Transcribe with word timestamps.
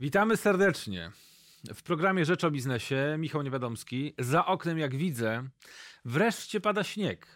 Witamy 0.00 0.36
serdecznie. 0.36 1.10
W 1.74 1.82
programie 1.82 2.24
Rzecz 2.24 2.44
o 2.44 2.50
Biznesie 2.50 3.16
Michał 3.18 3.42
Niewiadomski. 3.42 4.14
Za 4.18 4.46
oknem, 4.46 4.78
jak 4.78 4.96
widzę, 4.96 5.48
wreszcie 6.04 6.60
pada 6.60 6.84
śnieg. 6.84 7.26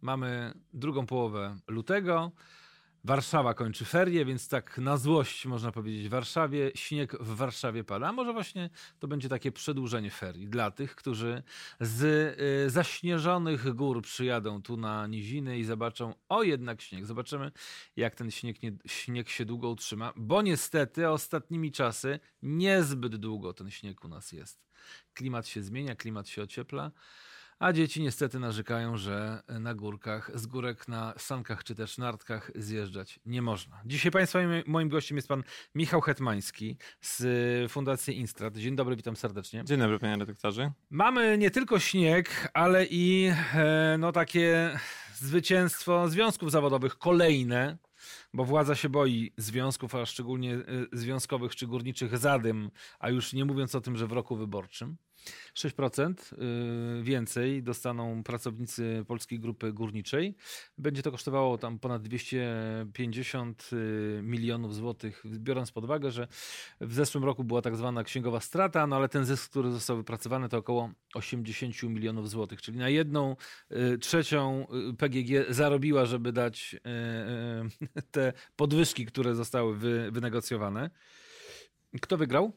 Mamy 0.00 0.54
drugą 0.72 1.06
połowę 1.06 1.56
lutego. 1.66 2.32
Warszawa 3.04 3.54
kończy 3.54 3.84
ferie, 3.84 4.24
więc 4.24 4.48
tak 4.48 4.78
na 4.78 4.96
złość 4.96 5.46
można 5.46 5.72
powiedzieć 5.72 6.08
Warszawie. 6.08 6.70
Śnieg 6.74 7.16
w 7.20 7.36
Warszawie 7.36 7.84
pada. 7.84 8.08
A 8.08 8.12
może 8.12 8.32
właśnie 8.32 8.70
to 8.98 9.08
będzie 9.08 9.28
takie 9.28 9.52
przedłużenie 9.52 10.10
ferii 10.10 10.48
dla 10.48 10.70
tych, 10.70 10.94
którzy 10.94 11.42
z 11.80 12.02
y, 12.66 12.70
zaśnieżonych 12.70 13.74
gór 13.74 14.02
przyjadą 14.02 14.62
tu 14.62 14.76
na 14.76 15.06
niziny 15.06 15.58
i 15.58 15.64
zobaczą, 15.64 16.14
o 16.28 16.42
jednak 16.42 16.82
śnieg. 16.82 17.06
Zobaczymy, 17.06 17.52
jak 17.96 18.14
ten 18.14 18.30
śnieg, 18.30 18.62
nie, 18.62 18.72
śnieg 18.86 19.28
się 19.28 19.44
długo 19.44 19.70
utrzyma, 19.70 20.12
bo 20.16 20.42
niestety 20.42 21.08
ostatnimi 21.08 21.72
czasy 21.72 22.20
niezbyt 22.42 23.16
długo 23.16 23.52
ten 23.52 23.70
śnieg 23.70 24.04
u 24.04 24.08
nas 24.08 24.32
jest. 24.32 24.64
Klimat 25.14 25.46
się 25.46 25.62
zmienia, 25.62 25.96
klimat 25.96 26.28
się 26.28 26.42
ociepla. 26.42 26.90
A 27.58 27.72
dzieci 27.72 28.02
niestety 28.02 28.38
narzekają, 28.38 28.96
że 28.96 29.42
na 29.60 29.74
górkach, 29.74 30.30
z 30.34 30.46
górek 30.46 30.88
na 30.88 31.14
sankach 31.18 31.64
czy 31.64 31.74
też 31.74 31.98
nartkach 31.98 32.50
zjeżdżać 32.54 33.20
nie 33.26 33.42
można. 33.42 33.80
Dzisiaj 33.84 34.12
Państwa 34.12 34.38
moim 34.66 34.88
gościem 34.88 35.16
jest 35.16 35.28
Pan 35.28 35.42
Michał 35.74 36.00
Hetmański 36.00 36.76
z 37.00 37.72
Fundacji 37.72 38.18
Instrat. 38.18 38.56
Dzień 38.56 38.76
dobry, 38.76 38.96
witam 38.96 39.16
serdecznie. 39.16 39.64
Dzień 39.64 39.78
dobry 39.78 39.98
Panie 39.98 40.16
redaktorze. 40.16 40.72
Mamy 40.90 41.38
nie 41.38 41.50
tylko 41.50 41.78
śnieg, 41.78 42.50
ale 42.54 42.86
i 42.86 43.32
e, 43.54 43.96
no 43.98 44.12
takie 44.12 44.78
zwycięstwo 45.14 46.08
związków 46.08 46.50
zawodowych 46.50 46.98
kolejne 46.98 47.78
bo 48.34 48.44
władza 48.44 48.74
się 48.74 48.88
boi 48.88 49.32
związków, 49.36 49.94
a 49.94 50.06
szczególnie 50.06 50.54
e, 50.54 50.62
związkowych 50.92 51.56
czy 51.56 51.66
górniczych 51.66 52.18
zadym, 52.18 52.70
a 52.98 53.10
już 53.10 53.32
nie 53.32 53.44
mówiąc 53.44 53.74
o 53.74 53.80
tym, 53.80 53.96
że 53.96 54.06
w 54.06 54.12
roku 54.12 54.36
wyborczym. 54.36 54.96
6% 55.54 56.14
y, 57.00 57.02
więcej 57.02 57.62
dostaną 57.62 58.22
pracownicy 58.22 59.04
Polskiej 59.06 59.40
Grupy 59.40 59.72
Górniczej. 59.72 60.34
Będzie 60.78 61.02
to 61.02 61.10
kosztowało 61.10 61.58
tam 61.58 61.78
ponad 61.78 62.02
250 62.02 63.70
y, 63.72 64.20
milionów 64.22 64.74
złotych, 64.74 65.22
biorąc 65.26 65.72
pod 65.72 65.84
uwagę, 65.84 66.10
że 66.10 66.28
w 66.80 66.94
zeszłym 66.94 67.24
roku 67.24 67.44
była 67.44 67.62
tak 67.62 67.76
zwana 67.76 68.04
księgowa 68.04 68.40
strata, 68.40 68.86
no 68.86 68.96
ale 68.96 69.08
ten 69.08 69.24
zysk, 69.24 69.50
który 69.50 69.70
został 69.70 69.96
wypracowany 69.96 70.48
to 70.48 70.58
około 70.58 70.90
80 71.14 71.82
milionów 71.82 72.30
złotych, 72.30 72.62
czyli 72.62 72.78
na 72.78 72.88
jedną 72.88 73.36
y, 73.72 73.98
trzecią 73.98 74.66
PGG 74.98 75.46
zarobiła, 75.48 76.06
żeby 76.06 76.32
dać 76.32 76.76
te 78.10 78.32
podwyżki, 78.56 79.06
które 79.06 79.34
zostały 79.34 79.76
wynegocjowane. 80.10 80.90
Kto 82.00 82.16
wygrał? 82.16 82.52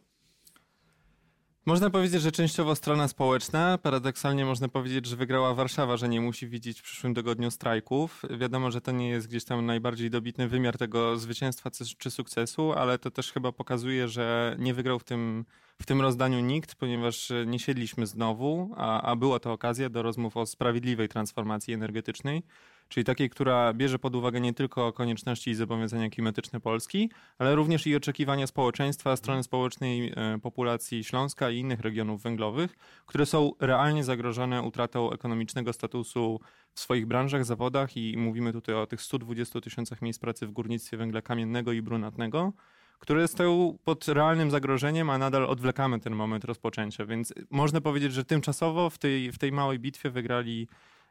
Można 1.68 1.90
powiedzieć, 1.90 2.22
że 2.22 2.32
częściowo 2.32 2.76
strona 2.76 3.08
społeczna. 3.08 3.78
Paradoksalnie 3.78 4.46
można 4.46 4.68
powiedzieć, 4.68 5.06
że 5.06 5.16
wygrała 5.16 5.54
Warszawa, 5.54 5.98
że 5.98 6.10
nie 6.10 6.22
musi 6.22 6.48
widzieć 6.48 6.80
w 6.80 6.84
przyszłym 6.84 7.16
tygodniu 7.16 7.52
strajków. 7.52 8.24
Wiadomo, 8.40 8.72
że 8.72 8.82
to 8.82 8.92
nie 8.92 9.10
jest 9.10 9.28
gdzieś 9.28 9.46
tam 9.46 9.66
najbardziej 9.66 10.10
dobitny 10.10 10.48
wymiar 10.48 10.78
tego 10.78 11.18
zwycięstwa 11.18 11.70
czy 11.98 12.12
sukcesu, 12.12 12.74
ale 12.74 13.00
to 13.00 13.12
też 13.12 13.32
chyba 13.32 13.52
pokazuje, 13.52 14.08
że 14.08 14.56
nie 14.60 14.74
wygrał 14.74 15.00
w 15.00 15.04
tym, 15.04 15.46
w 15.82 15.86
tym 15.86 16.02
rozdaniu 16.02 16.40
nikt, 16.40 16.76
ponieważ 16.76 17.32
nie 17.46 17.60
siedliśmy 17.60 18.08
znowu, 18.08 18.74
a, 18.78 19.02
a 19.02 19.16
była 19.16 19.40
to 19.40 19.52
okazja 19.54 19.90
do 19.90 20.02
rozmów 20.04 20.38
o 20.38 20.46
sprawiedliwej 20.46 21.10
transformacji 21.10 21.74
energetycznej 21.74 22.44
czyli 22.90 23.04
takiej, 23.04 23.30
która 23.30 23.74
bierze 23.74 24.00
pod 24.00 24.16
uwagę 24.16 24.42
nie 24.42 24.54
tylko 24.54 24.94
konieczności 24.94 25.52
i 25.52 25.56
zobowiązania 25.56 26.10
klimatyczne 26.10 26.60
Polski, 26.60 27.10
ale 27.38 27.56
również 27.56 27.88
i 27.88 27.96
oczekiwania 27.96 28.48
społeczeństwa, 28.48 29.16
strony 29.16 29.44
społecznej 29.44 30.14
e, 30.16 30.40
populacji 30.42 31.04
Śląska 31.04 31.50
i 31.50 31.58
innych 31.58 31.80
regionów 31.80 32.22
węglowych, 32.22 32.76
które 33.06 33.26
są 33.26 33.52
realnie 33.60 34.04
zagrożone 34.04 34.62
utratą 34.62 35.12
ekonomicznego 35.12 35.74
statusu 35.74 36.40
w 36.74 36.80
swoich 36.80 37.06
branżach, 37.06 37.46
zawodach 37.46 37.98
i 37.98 38.18
mówimy 38.18 38.54
tutaj 38.54 38.76
o 38.76 38.88
tych 38.88 39.02
120 39.02 39.62
tysiącach 39.62 40.02
miejsc 40.02 40.20
pracy 40.20 40.48
w 40.48 40.52
górnictwie 40.52 40.98
węgla 40.98 41.22
kamiennego 41.22 41.72
i 41.72 41.82
brunatnego, 41.82 42.54
które 43.00 43.28
stoją 43.28 43.78
pod 43.84 44.08
realnym 44.08 44.52
zagrożeniem, 44.52 45.10
a 45.10 45.18
nadal 45.18 45.46
odwlekamy 45.46 46.00
ten 46.00 46.16
moment 46.16 46.46
rozpoczęcia. 46.46 47.06
Więc 47.06 47.34
można 47.50 47.82
powiedzieć, 47.82 48.14
że 48.14 48.26
tymczasowo 48.26 48.90
w 48.90 48.98
tej, 48.98 49.32
w 49.32 49.38
tej 49.38 49.52
małej 49.52 49.80
bitwie 49.80 50.10
wygrali 50.10 50.68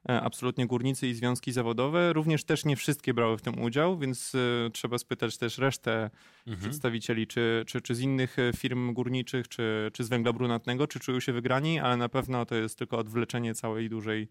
absolutnie 0.08 0.66
górnicy 0.66 1.08
i 1.08 1.14
związki 1.14 1.52
zawodowe. 1.52 2.12
Również 2.12 2.44
też 2.44 2.64
nie 2.64 2.76
wszystkie 2.76 3.14
brały 3.14 3.38
w 3.38 3.42
tym 3.42 3.62
udział, 3.62 3.98
więc 3.98 4.32
e, 4.34 4.70
trzeba 4.70 4.98
spytać 4.98 5.38
też 5.38 5.58
resztę 5.58 6.10
mhm. 6.46 6.60
przedstawicieli, 6.60 7.26
czy, 7.26 7.64
czy, 7.66 7.80
czy 7.80 7.94
z 7.94 8.00
innych 8.00 8.38
e, 8.38 8.52
firm 8.56 8.92
górniczych, 8.92 9.48
czy, 9.48 9.90
czy 9.92 10.04
z 10.04 10.08
węgla 10.08 10.32
brunatnego, 10.32 10.86
czy 10.86 11.00
czują 11.00 11.20
się 11.20 11.32
wygrani, 11.32 11.80
ale 11.80 11.96
na 11.96 12.08
pewno 12.08 12.46
to 12.46 12.54
jest 12.54 12.78
tylko 12.78 12.98
odwleczenie 12.98 13.54
całej 13.54 13.88
dużej 13.88 14.28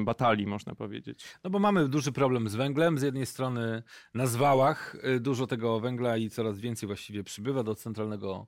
batalii, 0.00 0.46
można 0.46 0.74
powiedzieć. 0.74 1.24
No 1.44 1.50
bo 1.50 1.58
mamy 1.58 1.88
duży 1.88 2.12
problem 2.12 2.48
z 2.48 2.54
węglem. 2.54 2.98
Z 2.98 3.02
jednej 3.02 3.26
strony 3.26 3.82
na 4.14 4.26
zwałach 4.26 4.96
dużo 5.20 5.46
tego 5.46 5.80
węgla 5.80 6.16
i 6.16 6.30
coraz 6.30 6.58
więcej 6.58 6.86
właściwie 6.86 7.24
przybywa 7.24 7.62
do 7.62 7.74
centralnego 7.74 8.46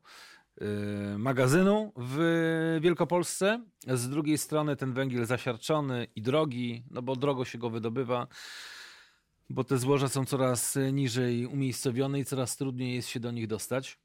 magazynu 1.19 1.93
w 1.97 2.79
Wielkopolsce. 2.83 3.65
Z 3.89 4.09
drugiej 4.09 4.39
strony 4.39 4.77
ten 4.77 4.93
węgiel 4.93 5.27
zasiarczony 5.27 6.07
i 6.17 6.23
drogi, 6.23 6.85
no 6.91 7.03
bo 7.03 7.17
drogo 7.17 7.45
się 7.45 7.59
go 7.59 7.71
wydobywa, 7.71 8.27
bo 9.51 9.65
te 9.65 9.79
złoża 9.79 10.09
są 10.09 10.25
coraz 10.25 10.79
niżej 10.93 11.47
umiejscowione 11.47 12.21
i 12.21 12.25
coraz 12.25 12.57
trudniej 12.57 12.95
jest 12.95 13.09
się 13.09 13.21
do 13.21 13.31
nich 13.31 13.47
dostać. 13.47 13.99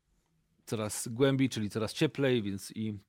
Coraz 0.66 1.08
głębiej, 1.08 1.50
czyli 1.50 1.70
coraz 1.70 1.94
cieplej, 1.94 2.44
więc 2.44 2.72
i 2.76 3.00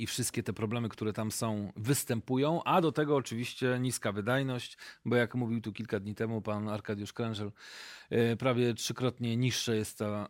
i 0.00 0.06
wszystkie 0.06 0.42
te 0.42 0.52
problemy, 0.52 0.88
które 0.88 1.12
tam 1.12 1.30
są, 1.30 1.72
występują, 1.76 2.64
a 2.64 2.80
do 2.80 2.92
tego 2.92 3.16
oczywiście 3.16 3.78
niska 3.80 4.12
wydajność, 4.12 4.76
bo 5.04 5.16
jak 5.16 5.34
mówił 5.34 5.60
tu 5.60 5.72
kilka 5.72 6.00
dni 6.00 6.14
temu 6.14 6.42
pan 6.42 6.68
Arkadiusz 6.68 7.12
Krężel, 7.12 7.52
e, 8.10 8.36
prawie 8.36 8.74
trzykrotnie 8.74 9.36
niższa 9.36 9.74
jest 9.74 9.98
ta 9.98 10.28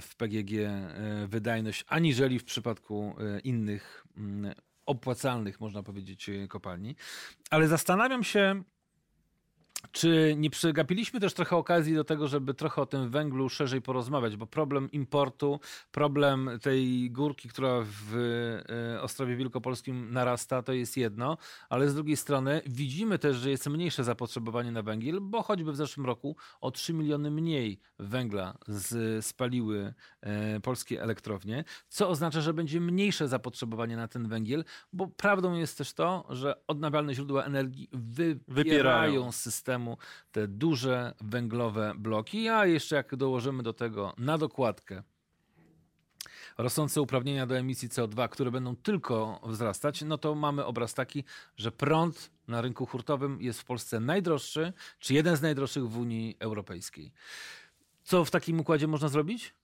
w 0.00 0.16
PGG 0.16 0.52
e, 0.52 1.26
wydajność, 1.28 1.84
aniżeli 1.88 2.38
w 2.38 2.44
przypadku 2.44 3.16
e, 3.18 3.40
innych 3.40 4.04
mm, 4.16 4.54
opłacalnych, 4.86 5.60
można 5.60 5.82
powiedzieć, 5.82 6.30
kopalni. 6.48 6.96
Ale 7.50 7.68
zastanawiam 7.68 8.24
się, 8.24 8.62
czy 9.92 10.34
nie 10.38 10.50
przegapiliśmy 10.50 11.20
też 11.20 11.34
trochę 11.34 11.56
okazji 11.56 11.94
do 11.94 12.04
tego, 12.04 12.28
żeby 12.28 12.54
trochę 12.54 12.82
o 12.82 12.86
tym 12.86 13.10
węglu 13.10 13.48
szerzej 13.48 13.82
porozmawiać, 13.82 14.36
bo 14.36 14.46
problem 14.46 14.90
importu, 14.90 15.60
problem 15.90 16.50
tej 16.62 17.10
górki, 17.10 17.48
która 17.48 17.80
w 17.84 18.16
e, 18.94 19.02
Ostrowie 19.02 19.36
Wielkopolskim 19.36 20.12
narasta, 20.12 20.62
to 20.62 20.72
jest 20.72 20.96
jedno, 20.96 21.36
ale 21.68 21.88
z 21.88 21.94
drugiej 21.94 22.16
strony 22.16 22.62
widzimy 22.66 23.18
też, 23.18 23.36
że 23.36 23.50
jest 23.50 23.66
mniejsze 23.66 24.04
zapotrzebowanie 24.04 24.72
na 24.72 24.82
węgiel, 24.82 25.20
bo 25.20 25.42
choćby 25.42 25.72
w 25.72 25.76
zeszłym 25.76 26.06
roku 26.06 26.36
o 26.60 26.70
3 26.70 26.92
miliony 26.92 27.30
mniej 27.30 27.80
węgla 27.98 28.58
spaliły 29.20 29.94
e, 30.20 30.60
polskie 30.60 31.02
elektrownie, 31.02 31.64
co 31.88 32.08
oznacza, 32.08 32.40
że 32.40 32.54
będzie 32.54 32.80
mniejsze 32.80 33.28
zapotrzebowanie 33.28 33.96
na 33.96 34.08
ten 34.08 34.28
węgiel, 34.28 34.64
bo 34.92 35.06
prawdą 35.06 35.54
jest 35.54 35.78
też 35.78 35.92
to, 35.92 36.26
że 36.30 36.54
odnawialne 36.66 37.14
źródła 37.14 37.44
energii 37.44 37.88
wybierają, 37.92 38.44
wypierają. 38.48 39.32
system 39.32 39.67
systemu 39.68 39.96
te 40.32 40.48
duże 40.48 41.14
węglowe 41.20 41.92
bloki, 41.96 42.48
a 42.48 42.66
jeszcze 42.66 42.96
jak 42.96 43.16
dołożymy 43.16 43.62
do 43.62 43.72
tego 43.72 44.14
na 44.18 44.38
dokładkę 44.38 45.02
rosnące 46.58 47.02
uprawnienia 47.02 47.46
do 47.46 47.56
emisji 47.56 47.88
CO2, 47.88 48.28
które 48.28 48.50
będą 48.50 48.76
tylko 48.76 49.40
wzrastać, 49.44 50.02
no 50.02 50.18
to 50.18 50.34
mamy 50.34 50.64
obraz 50.64 50.94
taki, 50.94 51.24
że 51.56 51.72
prąd 51.72 52.30
na 52.48 52.60
rynku 52.60 52.86
hurtowym 52.86 53.42
jest 53.42 53.60
w 53.60 53.64
Polsce 53.64 54.00
najdroższy, 54.00 54.72
czy 54.98 55.14
jeden 55.14 55.36
z 55.36 55.42
najdroższych 55.42 55.88
w 55.88 55.98
Unii 55.98 56.36
Europejskiej. 56.38 57.12
Co 58.04 58.24
w 58.24 58.30
takim 58.30 58.60
układzie 58.60 58.86
można 58.86 59.08
zrobić? 59.08 59.54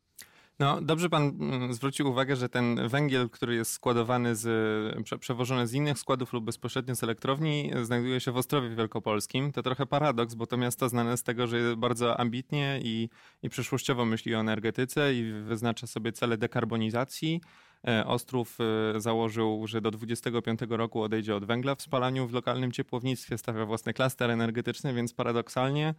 No, 0.59 0.81
dobrze 0.81 1.09
pan 1.09 1.22
mm, 1.22 1.75
zwrócił 1.75 2.10
uwagę, 2.10 2.36
że 2.36 2.48
ten 2.48 2.89
węgiel, 2.89 3.30
który 3.30 3.54
jest 3.54 3.72
składowany 3.72 4.36
z, 4.36 5.04
prze, 5.04 5.18
przewożony 5.18 5.66
z 5.66 5.72
innych 5.72 5.98
składów 5.98 6.33
lub 6.33 6.45
bezpośrednio 6.45 6.97
z 6.97 7.03
elektrowni, 7.03 7.71
znajduje 7.83 8.21
się 8.21 8.33
w 8.33 8.36
Ostrowie 8.36 8.77
Wielkopolskim. 8.77 9.53
To 9.53 9.62
trochę 9.62 9.86
paradoks, 9.86 10.34
bo 10.34 10.47
to 10.47 10.56
miasto 10.56 10.89
znane 10.89 11.16
z 11.16 11.22
tego, 11.22 11.47
że 11.47 11.77
bardzo 11.77 12.21
ambitnie 12.21 12.80
i, 12.83 13.09
i 13.42 13.48
przyszłościowo 13.48 14.04
myśli 14.04 14.34
o 14.34 14.41
energetyce 14.41 15.15
i 15.15 15.33
wyznacza 15.33 15.86
sobie 15.86 16.12
cele 16.12 16.39
dekarbonizacji. 16.39 17.41
E, 17.89 18.06
Ostrów 18.06 18.59
e, 18.97 19.01
założył, 19.01 19.66
że 19.66 19.80
do 19.80 19.91
25 19.91 20.60
roku 20.68 21.03
odejdzie 21.03 21.36
od 21.36 21.45
węgla 21.45 21.74
w 21.74 21.83
spalaniu 21.83 22.27
w 22.27 22.33
lokalnym 22.33 22.72
ciepłownictwie, 22.72 23.39
stawia 23.39 23.66
własny 23.66 23.95
klaster 23.95 24.30
energetyczny, 24.30 24.95
więc 24.95 25.15
paradoksalnie 25.15 25.95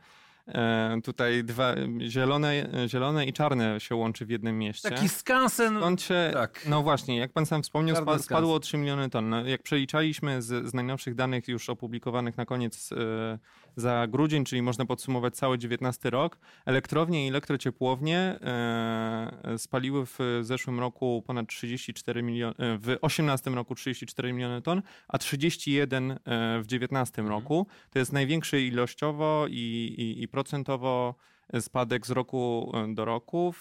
tutaj 1.04 1.44
dwa, 1.44 1.76
zielone, 2.08 2.70
zielone 2.88 3.26
i 3.26 3.34
czarne 3.34 3.80
się 3.80 3.96
łączy 3.96 4.26
w 4.26 4.30
jednym 4.30 4.60
mieście. 4.60 4.90
Taki 4.90 5.10
skansen. 5.10 5.98
Się, 5.98 6.30
tak. 6.34 6.62
No 6.70 6.84
właśnie, 6.84 7.18
jak 7.18 7.32
pan 7.32 7.46
sam 7.46 7.64
wspomniał, 7.64 7.96
spa, 7.96 8.20
spadło 8.20 8.54
o 8.54 8.60
3 8.60 8.78
miliony 8.78 9.10
ton. 9.10 9.30
No, 9.30 9.46
jak 9.46 9.64
przeliczaliśmy 9.64 10.42
z, 10.42 10.70
z, 10.70 10.74
najnowszych 10.74 11.16
danych 11.16 11.48
już 11.48 11.70
opublikowanych 11.70 12.38
na 12.38 12.46
koniec 12.46 12.92
e, 12.92 13.40
za 13.76 14.08
grudzień, 14.08 14.46
czyli 14.46 14.62
można 14.62 14.86
podsumować 14.86 15.36
cały 15.36 15.58
19 15.58 16.10
rok, 16.10 16.38
elektrownie 16.66 17.26
i 17.26 17.30
elektrociepłownie 17.30 18.18
e, 18.18 19.58
spaliły 19.58 20.06
w 20.06 20.20
zeszłym 20.42 20.80
roku 20.80 21.24
ponad 21.28 21.48
34 21.48 22.24
miliony, 22.24 22.56
w 22.58 22.98
18 23.02 23.52
roku 23.52 23.76
34 23.76 24.34
miliony 24.34 24.62
ton, 24.62 24.82
a 25.08 25.18
31 25.18 26.20
w 26.62 26.64
19 26.66 27.22
mhm. 27.22 27.40
roku. 27.40 27.68
To 27.90 28.00
jest 28.00 28.14
największy 28.14 28.62
ilościowo 28.62 29.46
i, 29.50 29.96
i, 29.98 30.24
i 30.24 30.28
procentowo 30.28 31.16
spadek 31.60 32.08
z 32.08 32.12
roku 32.12 32.72
e, 32.74 32.94
do 32.94 33.06
roku, 33.06 33.54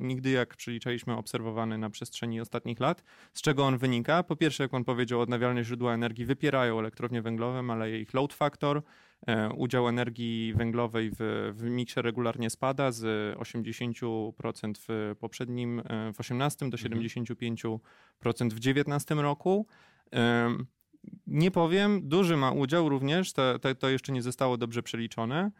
nigdy 0.00 0.30
jak 0.30 0.56
przeliczaliśmy 0.56 1.16
obserwowany 1.16 1.78
na 1.78 1.90
przestrzeni 1.90 2.40
ostatnich 2.40 2.80
lat. 2.80 3.04
Z 3.34 3.42
czego 3.42 3.66
on 3.66 3.78
wynika? 3.78 4.22
Po 4.22 4.36
pierwsze, 4.36 4.64
jak 4.64 4.70
pan 4.70 4.84
powiedział, 4.84 5.20
odnawialne 5.20 5.64
źródła 5.64 5.94
energii 5.94 6.24
wypierają 6.24 6.78
elektrownie 6.78 7.22
węglowe, 7.22 7.62
maleje 7.62 8.00
ich 8.00 8.14
load 8.14 8.34
factor, 8.34 8.82
e, 9.26 9.52
udział 9.52 9.88
energii 9.88 10.54
węglowej 10.56 11.10
w, 11.10 11.52
w 11.56 11.62
miksie 11.62 12.02
regularnie 12.02 12.50
spada 12.50 12.92
z 12.92 13.36
80% 13.38 14.72
w 14.88 15.14
poprzednim, 15.20 15.80
e, 15.80 16.12
w 16.12 16.20
18 16.20 16.70
do 16.70 16.76
75% 16.76 17.78
mhm. 18.24 18.50
w 18.50 18.58
19 18.58 19.14
roku. 19.14 19.66
Nie 21.26 21.50
powiem, 21.50 22.08
duży 22.08 22.36
ma 22.36 22.52
udział 22.52 22.88
również, 22.88 23.32
to, 23.32 23.58
to, 23.58 23.74
to 23.74 23.88
jeszcze 23.88 24.12
nie 24.12 24.22
zostało 24.22 24.56
dobrze 24.56 24.82
przeliczone, 24.82 25.50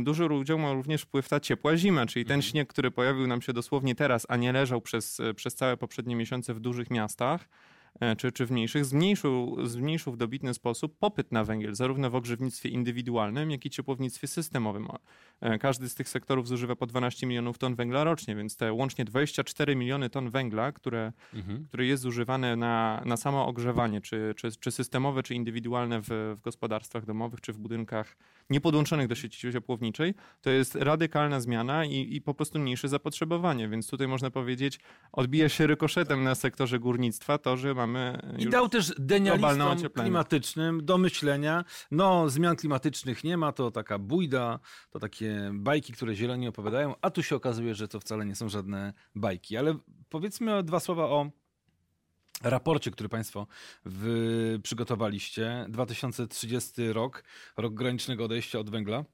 duży 0.00 0.24
udział 0.26 0.58
ma 0.58 0.72
również 0.72 1.02
wpływ 1.02 1.28
ta 1.28 1.40
ciepła 1.40 1.76
zima, 1.76 2.06
czyli 2.06 2.24
ten 2.24 2.34
mhm. 2.34 2.50
śnieg, 2.50 2.68
który 2.68 2.90
pojawił 2.90 3.26
nam 3.26 3.42
się 3.42 3.52
dosłownie 3.52 3.94
teraz, 3.94 4.26
a 4.28 4.36
nie 4.36 4.52
leżał 4.52 4.80
przez, 4.80 5.20
e, 5.20 5.34
przez 5.34 5.54
całe 5.54 5.76
poprzednie 5.76 6.16
miesiące 6.16 6.54
w 6.54 6.60
dużych 6.60 6.90
miastach 6.90 7.48
E, 7.48 7.48
czy, 8.18 8.32
czy 8.32 8.46
w 8.46 8.50
mniejszych, 8.50 8.84
zmniejszył, 8.84 9.66
zmniejszył 9.66 10.12
w 10.12 10.16
dobitny 10.16 10.54
sposób 10.54 10.98
popyt 10.98 11.32
na 11.32 11.44
węgiel, 11.44 11.74
zarówno 11.74 12.10
w 12.10 12.14
ogrzewnictwie 12.14 12.68
indywidualnym, 12.68 13.50
jak 13.50 13.66
i 13.66 13.70
ciepłownictwie 13.70 14.26
systemowym. 14.26 14.88
E, 15.40 15.58
każdy 15.58 15.88
z 15.88 15.94
tych 15.94 16.08
sektorów 16.08 16.48
zużywa 16.48 16.76
po 16.76 16.86
12 16.86 17.26
milionów 17.26 17.58
ton 17.58 17.74
węgla 17.74 18.04
rocznie, 18.04 18.36
więc 18.36 18.56
te 18.56 18.72
łącznie 18.72 19.04
24 19.04 19.76
miliony 19.76 20.10
ton 20.10 20.30
węgla, 20.30 20.72
które, 20.72 21.12
mhm. 21.34 21.64
które 21.64 21.86
jest 21.86 22.02
zużywane 22.02 22.56
na, 22.56 23.02
na 23.04 23.16
samo 23.16 23.46
ogrzewanie, 23.46 24.00
czy, 24.00 24.34
czy, 24.36 24.50
czy 24.60 24.70
systemowe, 24.70 25.22
czy 25.22 25.34
indywidualne 25.34 26.00
w, 26.00 26.34
w 26.36 26.40
gospodarstwach 26.40 27.04
domowych, 27.04 27.40
czy 27.40 27.52
w 27.52 27.58
budynkach 27.58 28.16
niepodłączonych 28.50 29.08
do 29.08 29.14
sieci 29.14 29.52
ciepłowniczej, 29.52 30.14
to 30.40 30.50
jest 30.50 30.74
radykalna 30.74 31.40
zmiana 31.40 31.84
i, 31.84 32.16
i 32.16 32.20
po 32.20 32.34
prostu 32.34 32.58
mniejsze 32.58 32.88
zapotrzebowanie, 32.88 33.68
więc 33.68 33.90
tutaj 33.90 34.08
można 34.08 34.30
powiedzieć, 34.30 34.80
odbija 35.12 35.48
się 35.48 35.66
rykoszetem 35.66 36.22
na 36.22 36.34
sektorze 36.34 36.78
górnictwa 36.78 37.38
to, 37.38 37.56
że 37.56 37.74
mamy. 37.86 38.34
I 38.38 38.46
dał 38.46 38.68
też 38.68 38.92
denialistom 38.98 39.90
klimatycznym 39.94 40.84
do 40.84 40.98
myślenia. 40.98 41.64
No, 41.90 42.28
zmian 42.28 42.56
klimatycznych 42.56 43.24
nie 43.24 43.36
ma, 43.36 43.52
to 43.52 43.70
taka 43.70 43.98
bójda, 43.98 44.58
to 44.90 44.98
takie 44.98 45.50
bajki, 45.54 45.92
które 45.92 46.14
zieloni 46.14 46.48
opowiadają, 46.48 46.94
a 47.00 47.10
tu 47.10 47.22
się 47.22 47.36
okazuje, 47.36 47.74
że 47.74 47.88
to 47.88 48.00
wcale 48.00 48.26
nie 48.26 48.34
są 48.34 48.48
żadne 48.48 48.92
bajki. 49.14 49.56
Ale 49.56 49.74
powiedzmy 50.08 50.62
dwa 50.62 50.80
słowa 50.80 51.04
o 51.04 51.30
raporcie, 52.42 52.90
który 52.90 53.08
Państwo 53.08 53.46
przygotowaliście. 54.62 55.66
2030 55.68 56.92
rok, 56.92 57.24
rok 57.56 57.74
granicznego 57.74 58.24
odejścia 58.24 58.58
od 58.58 58.70
węgla 58.70 59.04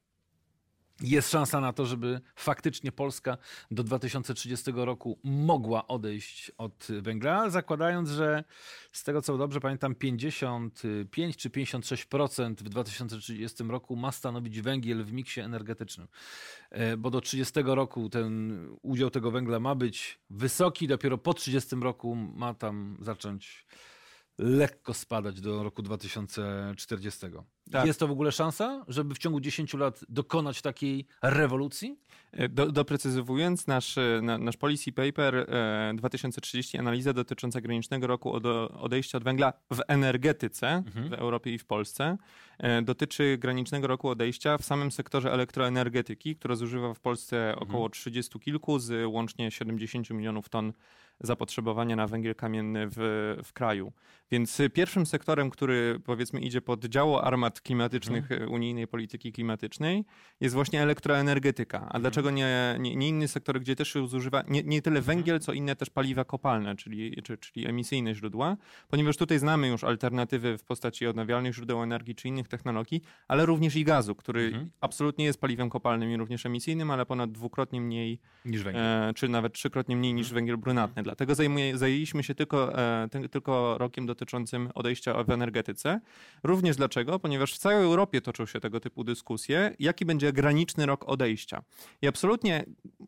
jest 1.02 1.30
szansa 1.30 1.60
na 1.60 1.72
to, 1.72 1.86
żeby 1.86 2.20
faktycznie 2.36 2.92
Polska 2.92 3.38
do 3.70 3.84
2030 3.84 4.72
roku 4.74 5.18
mogła 5.24 5.86
odejść 5.86 6.52
od 6.58 6.88
węgla, 7.02 7.50
zakładając, 7.50 8.08
że 8.08 8.44
z 8.92 9.04
tego 9.04 9.22
co 9.22 9.38
dobrze 9.38 9.60
pamiętam, 9.60 9.94
55 9.94 11.36
czy 11.36 11.50
56% 11.50 12.54
w 12.54 12.68
2030 12.68 13.64
roku 13.64 13.96
ma 13.96 14.12
stanowić 14.12 14.60
węgiel 14.60 15.04
w 15.04 15.12
miksie 15.12 15.40
energetycznym. 15.40 16.08
E, 16.70 16.96
bo 16.96 17.10
do 17.10 17.20
30 17.20 17.54
roku 17.64 18.08
ten 18.08 18.58
udział 18.82 19.10
tego 19.10 19.30
węgla 19.30 19.60
ma 19.60 19.74
być 19.74 20.18
wysoki, 20.30 20.88
dopiero 20.88 21.18
po 21.18 21.34
30 21.34 21.76
roku 21.76 22.14
ma 22.14 22.54
tam 22.54 22.96
zacząć 23.00 23.66
lekko 24.38 24.94
spadać 24.94 25.40
do 25.40 25.62
roku 25.62 25.82
2040. 25.82 27.26
Tak. 27.70 27.86
Jest 27.86 28.00
to 28.00 28.08
w 28.08 28.10
ogóle 28.10 28.32
szansa, 28.32 28.84
żeby 28.88 29.14
w 29.14 29.18
ciągu 29.18 29.40
10 29.40 29.74
lat 29.74 30.04
dokonać 30.08 30.62
takiej 30.62 31.06
rewolucji? 31.22 31.98
E, 32.32 32.48
do, 32.48 32.72
doprecyzowując, 32.72 33.66
nasz, 33.66 33.98
e, 33.98 34.20
na, 34.22 34.38
nasz 34.38 34.56
policy 34.56 34.92
paper 34.92 35.36
e, 35.36 35.92
2030, 35.96 36.78
analiza 36.78 37.12
dotycząca 37.12 37.60
granicznego 37.60 38.06
roku 38.06 38.32
od, 38.32 38.46
odejścia 38.80 39.18
od 39.18 39.24
węgla 39.24 39.52
w 39.72 39.80
energetyce 39.88 40.68
mhm. 40.68 41.08
w 41.08 41.12
Europie 41.12 41.54
i 41.54 41.58
w 41.58 41.64
Polsce, 41.64 42.18
e, 42.58 42.82
dotyczy 42.82 43.38
granicznego 43.38 43.86
roku 43.86 44.08
odejścia 44.08 44.58
w 44.58 44.64
samym 44.64 44.92
sektorze 44.92 45.32
elektroenergetyki, 45.32 46.36
która 46.36 46.54
zużywa 46.54 46.94
w 46.94 47.00
Polsce 47.00 47.50
mhm. 47.50 47.68
około 47.68 47.88
30 47.88 48.40
kilku 48.40 48.78
z 48.78 49.06
łącznie 49.06 49.50
70 49.50 50.10
milionów 50.10 50.48
ton 50.48 50.72
zapotrzebowania 51.20 51.96
na 51.96 52.06
węgiel 52.06 52.34
kamienny 52.34 52.86
w, 52.90 52.96
w 53.44 53.52
kraju. 53.52 53.92
Więc 54.30 54.58
pierwszym 54.74 55.06
sektorem, 55.06 55.50
który 55.50 56.00
powiedzmy 56.04 56.40
idzie 56.40 56.60
pod 56.60 56.84
działo 56.84 57.24
armat 57.24 57.57
klimatycznych 57.60 58.32
mhm. 58.32 58.52
unijnej 58.52 58.86
polityki 58.86 59.32
klimatycznej 59.32 60.04
jest 60.40 60.54
właśnie 60.54 60.82
elektroenergetyka. 60.82 61.78
A 61.78 61.84
mhm. 61.84 62.00
dlaczego 62.00 62.30
nie, 62.30 62.76
nie, 62.80 62.96
nie, 62.96 63.08
inny 63.08 63.28
sektor, 63.28 63.60
gdzie 63.60 63.76
też 63.76 63.92
się 63.92 64.08
zużywa 64.08 64.42
nie, 64.48 64.62
nie 64.62 64.82
tyle 64.82 64.98
mhm. 64.98 65.16
węgiel, 65.16 65.40
co 65.40 65.52
inne 65.52 65.76
też 65.76 65.90
paliwa 65.90 66.24
kopalne, 66.24 66.76
czyli, 66.76 67.22
czy, 67.22 67.38
czyli 67.38 67.66
emisyjne 67.66 68.14
źródła, 68.14 68.56
ponieważ 68.88 69.16
tutaj 69.16 69.38
znamy 69.38 69.68
już 69.68 69.84
alternatywy 69.84 70.58
w 70.58 70.64
postaci 70.64 71.06
odnawialnych 71.06 71.54
źródeł 71.54 71.82
energii 71.82 72.14
czy 72.14 72.28
innych 72.28 72.48
technologii, 72.48 73.02
ale 73.28 73.46
również 73.46 73.76
i 73.76 73.84
gazu, 73.84 74.14
który 74.14 74.46
mhm. 74.46 74.70
absolutnie 74.80 75.24
jest 75.24 75.40
paliwem 75.40 75.70
kopalnym 75.70 76.10
i 76.10 76.16
również 76.16 76.46
emisyjnym, 76.46 76.90
ale 76.90 77.06
ponad 77.06 77.32
dwukrotnie 77.32 77.80
mniej 77.80 78.20
niż 78.44 78.62
węgiel. 78.62 78.82
E, 78.84 79.12
czy 79.14 79.28
nawet 79.28 79.52
trzykrotnie 79.52 79.96
mniej 79.96 80.14
niż 80.14 80.32
węgiel 80.32 80.56
brunatny. 80.56 81.02
Dlatego 81.02 81.34
zajmuje, 81.34 81.78
zajęliśmy 81.78 82.22
się 82.22 82.34
tylko, 82.34 82.78
e, 82.78 83.08
tylko 83.30 83.78
rokiem 83.78 84.06
dotyczącym 84.06 84.68
odejścia 84.74 85.24
w 85.24 85.30
energetyce. 85.30 86.00
Również 86.42 86.76
dlaczego? 86.76 87.18
Ponieważ 87.18 87.47
w 87.52 87.58
całej 87.58 87.84
Europie 87.84 88.20
toczą 88.20 88.46
się 88.46 88.60
tego 88.60 88.80
typu 88.80 89.04
dyskusje, 89.04 89.76
jaki 89.78 90.04
będzie 90.04 90.32
graniczny 90.32 90.86
rok 90.86 91.08
odejścia. 91.08 91.62
I 92.02 92.08
absolutnie 92.08 92.64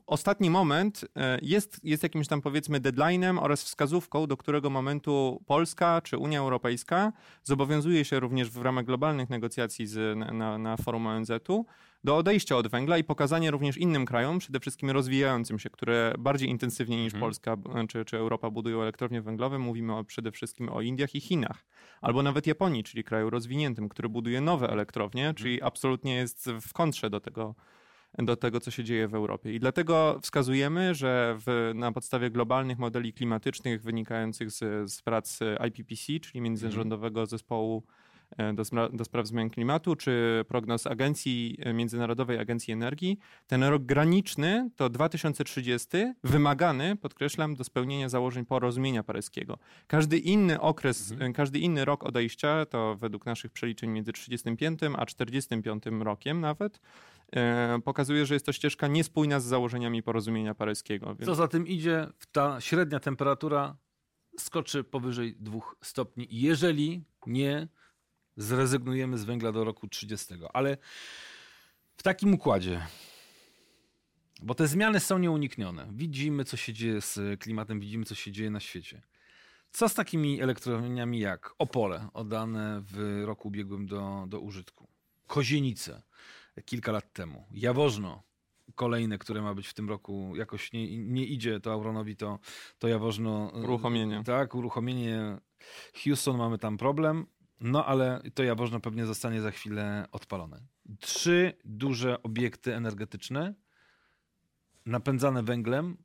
ostatni 0.06 0.50
moment 0.50 1.04
e, 1.16 1.38
jest, 1.42 1.80
jest 1.84 2.02
jakimś 2.02 2.28
tam 2.28 2.42
powiedzmy 2.42 2.80
deadline'em 2.80 3.38
oraz 3.42 3.64
wskazówką, 3.64 4.26
do 4.26 4.36
którego 4.36 4.70
momentu 4.70 5.42
Polska 5.46 6.00
czy 6.00 6.18
Unia 6.18 6.38
Europejska 6.38 7.12
zobowiązuje 7.42 8.04
się 8.04 8.20
również 8.20 8.50
w 8.50 8.62
ramach 8.62 8.84
globalnych 8.84 9.30
negocjacji 9.30 9.86
z, 9.86 10.18
na, 10.34 10.58
na 10.58 10.76
forum 10.76 11.06
ONZ-u 11.06 11.66
do 12.04 12.16
odejścia 12.16 12.56
od 12.56 12.68
węgla 12.68 12.98
i 12.98 13.04
pokazanie 13.04 13.50
również 13.50 13.76
innym 13.76 14.06
krajom, 14.06 14.38
przede 14.38 14.60
wszystkim 14.60 14.90
rozwijającym 14.90 15.58
się, 15.58 15.70
które 15.70 16.14
bardziej 16.18 16.48
intensywnie 16.48 16.96
niż 16.96 17.14
mhm. 17.14 17.20
Polska 17.20 17.56
czy, 17.88 18.04
czy 18.04 18.16
Europa 18.16 18.50
budują 18.50 18.82
elektrownie 18.82 19.22
węglowe. 19.22 19.58
Mówimy 19.58 19.96
o, 19.96 20.04
przede 20.04 20.32
wszystkim 20.32 20.68
o 20.68 20.80
Indiach 20.80 21.14
i 21.14 21.20
Chinach, 21.20 21.64
albo 22.00 22.22
nawet 22.22 22.46
Japonii, 22.46 22.84
czyli 22.84 23.04
kraju 23.04 23.30
rozwiniętym, 23.30 23.88
który 23.88 24.08
buduje 24.08 24.40
nowe 24.40 24.70
elektrownie, 24.70 25.22
mhm. 25.22 25.34
czyli 25.34 25.62
absolutnie 25.62 26.14
jest 26.14 26.50
w 26.60 26.72
kontrze 26.72 27.10
do 27.10 27.20
tego, 27.20 27.54
do 28.18 28.36
tego, 28.36 28.60
co 28.60 28.70
się 28.70 28.84
dzieje 28.84 29.08
w 29.08 29.14
Europie. 29.14 29.54
I 29.54 29.60
dlatego 29.60 30.18
wskazujemy, 30.22 30.94
że 30.94 31.36
w, 31.46 31.72
na 31.74 31.92
podstawie 31.92 32.30
globalnych 32.30 32.78
modeli 32.78 33.12
klimatycznych 33.12 33.82
wynikających 33.82 34.50
z, 34.50 34.90
z 34.92 35.02
prac 35.02 35.38
IPPC, 35.68 36.06
czyli 36.06 36.18
mhm. 36.24 36.44
Międzyrządowego 36.44 37.26
Zespołu 37.26 37.82
do, 38.54 38.88
do 38.88 39.04
spraw 39.04 39.26
zmian 39.26 39.50
klimatu, 39.50 39.96
czy 39.96 40.44
prognoz 40.48 40.86
Agencji 40.86 41.58
e, 41.60 41.72
Międzynarodowej 41.72 42.38
Agencji 42.38 42.72
Energii, 42.72 43.18
ten 43.46 43.62
rok 43.64 43.82
graniczny 43.82 44.70
to 44.76 44.88
2030, 44.88 45.88
wymagany, 46.24 46.96
podkreślam, 46.96 47.54
do 47.54 47.64
spełnienia 47.64 48.08
założeń 48.08 48.44
porozumienia 48.44 49.02
paryskiego. 49.02 49.58
Każdy 49.86 50.18
inny 50.18 50.60
okres, 50.60 51.12
mhm. 51.12 51.30
E, 51.30 51.34
każdy 51.34 51.58
inny 51.58 51.84
rok 51.84 52.04
odejścia, 52.04 52.66
to 52.66 52.96
według 52.96 53.26
naszych 53.26 53.52
przeliczeń 53.52 53.90
między 53.90 54.12
35 54.12 54.80
a 54.96 55.06
45 55.06 55.82
rokiem 56.00 56.40
nawet, 56.40 56.80
pokazuje, 57.84 58.26
że 58.26 58.34
jest 58.34 58.46
to 58.46 58.52
ścieżka 58.52 58.86
niespójna 58.86 59.40
z 59.40 59.44
założeniami 59.44 60.02
porozumienia 60.02 60.54
paryskiego. 60.54 61.06
Więc... 61.14 61.26
Co 61.26 61.34
za 61.34 61.48
tym 61.48 61.66
idzie, 61.66 62.06
ta 62.32 62.60
średnia 62.60 63.00
temperatura 63.00 63.76
skoczy 64.38 64.84
powyżej 64.84 65.36
2 65.40 65.60
stopni, 65.82 66.26
jeżeli 66.30 67.04
nie 67.26 67.68
zrezygnujemy 68.40 69.18
z 69.18 69.24
węgla 69.24 69.52
do 69.52 69.64
roku 69.64 69.88
30. 69.88 70.34
Ale 70.52 70.76
w 71.96 72.02
takim 72.02 72.34
układzie, 72.34 72.86
bo 74.42 74.54
te 74.54 74.66
zmiany 74.66 75.00
są 75.00 75.18
nieuniknione. 75.18 75.88
Widzimy, 75.92 76.44
co 76.44 76.56
się 76.56 76.72
dzieje 76.72 77.00
z 77.00 77.40
klimatem, 77.40 77.80
widzimy, 77.80 78.04
co 78.04 78.14
się 78.14 78.32
dzieje 78.32 78.50
na 78.50 78.60
świecie. 78.60 79.02
Co 79.72 79.88
z 79.88 79.94
takimi 79.94 80.40
elektrowniami 80.40 81.18
jak 81.18 81.54
Opole, 81.58 82.08
oddane 82.14 82.82
w 82.84 83.22
roku 83.24 83.48
ubiegłym 83.48 83.86
do, 83.86 84.24
do 84.28 84.40
użytku? 84.40 84.88
Kozienice, 85.26 86.02
kilka 86.64 86.92
lat 86.92 87.12
temu. 87.12 87.46
Jawożno, 87.50 88.22
kolejne, 88.74 89.18
które 89.18 89.42
ma 89.42 89.54
być 89.54 89.68
w 89.68 89.74
tym 89.74 89.88
roku, 89.88 90.32
jakoś 90.36 90.72
nie, 90.72 90.98
nie 90.98 91.24
idzie 91.24 91.60
to 91.60 91.72
Auronowi, 91.72 92.16
to, 92.16 92.38
to 92.78 92.88
Jawożno... 92.88 93.52
Uruchomienie. 93.54 94.22
Tak, 94.24 94.54
uruchomienie. 94.54 95.38
Houston 96.04 96.36
mamy 96.36 96.58
tam 96.58 96.76
problem 96.76 97.26
No 97.60 97.86
ale 97.86 98.22
to 98.34 98.42
Jaworzno 98.42 98.80
pewnie 98.80 99.06
zostanie 99.06 99.40
za 99.40 99.50
chwilę 99.50 100.06
odpalone. 100.12 100.60
Trzy 101.00 101.52
duże 101.64 102.22
obiekty 102.22 102.74
energetyczne 102.74 103.54
napędzane 104.86 105.42
węglem, 105.42 105.96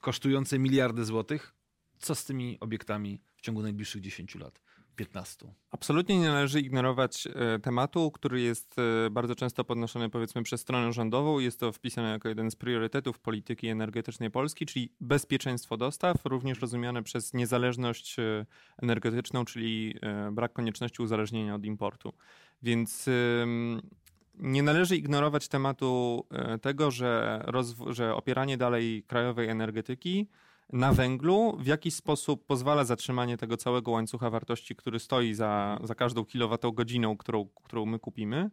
kosztujące 0.00 0.58
miliardy 0.58 1.04
złotych. 1.04 1.54
Co 1.98 2.14
z 2.14 2.24
tymi 2.24 2.60
obiektami 2.60 3.20
w 3.36 3.40
ciągu 3.40 3.62
najbliższych 3.62 4.00
10 4.00 4.34
lat? 4.34 4.60
15. 4.98 5.54
Absolutnie 5.70 6.18
nie 6.18 6.26
należy 6.26 6.60
ignorować 6.60 7.26
e, 7.26 7.58
tematu, 7.58 8.10
który 8.10 8.40
jest 8.40 8.76
e, 9.06 9.10
bardzo 9.10 9.34
często 9.34 9.64
podnoszony 9.64 10.10
powiedzmy 10.10 10.42
przez 10.42 10.60
stronę 10.60 10.92
rządową. 10.92 11.38
Jest 11.38 11.60
to 11.60 11.72
wpisane 11.72 12.10
jako 12.10 12.28
jeden 12.28 12.50
z 12.50 12.56
priorytetów 12.56 13.18
polityki 13.18 13.68
energetycznej 13.68 14.30
Polski, 14.30 14.66
czyli 14.66 14.92
bezpieczeństwo 15.00 15.76
dostaw, 15.76 16.16
również 16.24 16.60
rozumiane 16.60 17.02
przez 17.02 17.34
niezależność 17.34 18.18
e, 18.18 18.46
energetyczną, 18.82 19.44
czyli 19.44 19.94
brak 20.32 20.52
konieczności 20.52 21.02
uzależnienia 21.02 21.54
od 21.54 21.64
importu. 21.64 22.12
Więc 22.62 23.06
nie 24.34 24.62
należy 24.62 24.96
ignorować 24.96 25.48
tematu 25.48 26.26
tego, 26.62 26.90
że, 26.90 27.44
że 27.86 28.14
opieranie 28.14 28.56
dalej 28.56 29.02
krajowej 29.06 29.48
energetyki 29.48 30.28
na 30.72 30.92
węglu 30.92 31.56
w 31.60 31.66
jakiś 31.66 31.94
sposób 31.94 32.46
pozwala 32.46 32.84
zatrzymanie 32.84 33.36
tego 33.36 33.56
całego 33.56 33.90
łańcucha 33.90 34.30
wartości, 34.30 34.76
który 34.76 34.98
stoi 34.98 35.34
za, 35.34 35.78
za 35.84 35.94
każdą 35.94 36.24
kilowatogodziną, 36.24 37.16
którą, 37.16 37.48
którą 37.64 37.86
my 37.86 37.98
kupimy. 37.98 38.50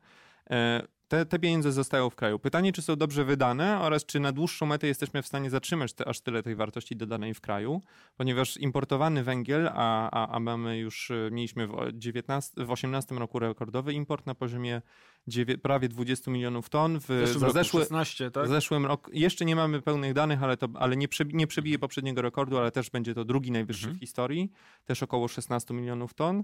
Te, 1.08 1.26
te 1.26 1.40
pieniądze 1.40 1.72
zostają 1.72 2.10
w 2.10 2.16
kraju. 2.16 2.40
Pytanie, 2.40 2.74
czy 2.74 2.82
są 2.82 2.96
dobrze 2.96 3.26
wydane 3.26 3.80
oraz 3.80 4.06
czy 4.06 4.20
na 4.20 4.32
dłuższą 4.32 4.66
metę 4.66 4.88
jesteśmy 4.88 5.22
w 5.22 5.28
stanie 5.28 5.50
zatrzymać 5.50 5.94
te, 5.94 6.08
aż 6.08 6.22
tyle 6.22 6.44
tej 6.44 6.56
wartości 6.56 6.96
dodanej 6.96 7.34
w 7.34 7.42
kraju, 7.42 7.82
ponieważ 8.18 8.58
importowany 8.58 9.24
węgiel, 9.24 9.70
a, 9.74 10.10
a, 10.12 10.36
a 10.36 10.40
mamy 10.40 10.78
już, 10.78 11.12
e, 11.12 11.30
mieliśmy 11.32 11.68
w, 11.68 11.74
19, 11.94 12.66
w 12.66 12.72
18 12.72 13.16
roku 13.16 13.40
rekordowy 13.40 13.94
import 13.94 14.26
na 14.26 14.36
poziomie 14.36 14.82
dziewię, 15.28 15.58
prawie 15.58 15.90
20 15.90 16.32
milionów 16.32 16.70
ton. 16.70 17.00
W 17.00 17.08
zeszłym 17.08 17.40
za 17.40 17.50
zeszły, 17.50 17.82
16, 17.82 18.32
tak? 18.32 18.48
zeszłym 18.48 18.86
roku, 18.86 19.12
jeszcze 19.14 19.46
nie 19.46 19.56
mamy 19.56 19.82
pełnych 19.82 20.14
danych, 20.14 20.44
ale, 20.44 20.58
to, 20.58 20.68
ale 20.74 20.98
nie, 20.98 21.08
przebi, 21.08 21.36
nie 21.36 21.48
przebije 21.48 21.80
poprzedniego 21.80 22.22
rekordu, 22.22 22.58
ale 22.58 22.72
też 22.72 22.90
będzie 22.90 23.14
to 23.14 23.26
drugi 23.26 23.52
najwyższy 23.52 23.86
mhm. 23.86 23.98
w 23.98 24.00
historii, 24.00 24.52
też 24.86 25.04
około 25.04 25.28
16 25.28 25.74
milionów 25.74 26.14
ton. 26.14 26.44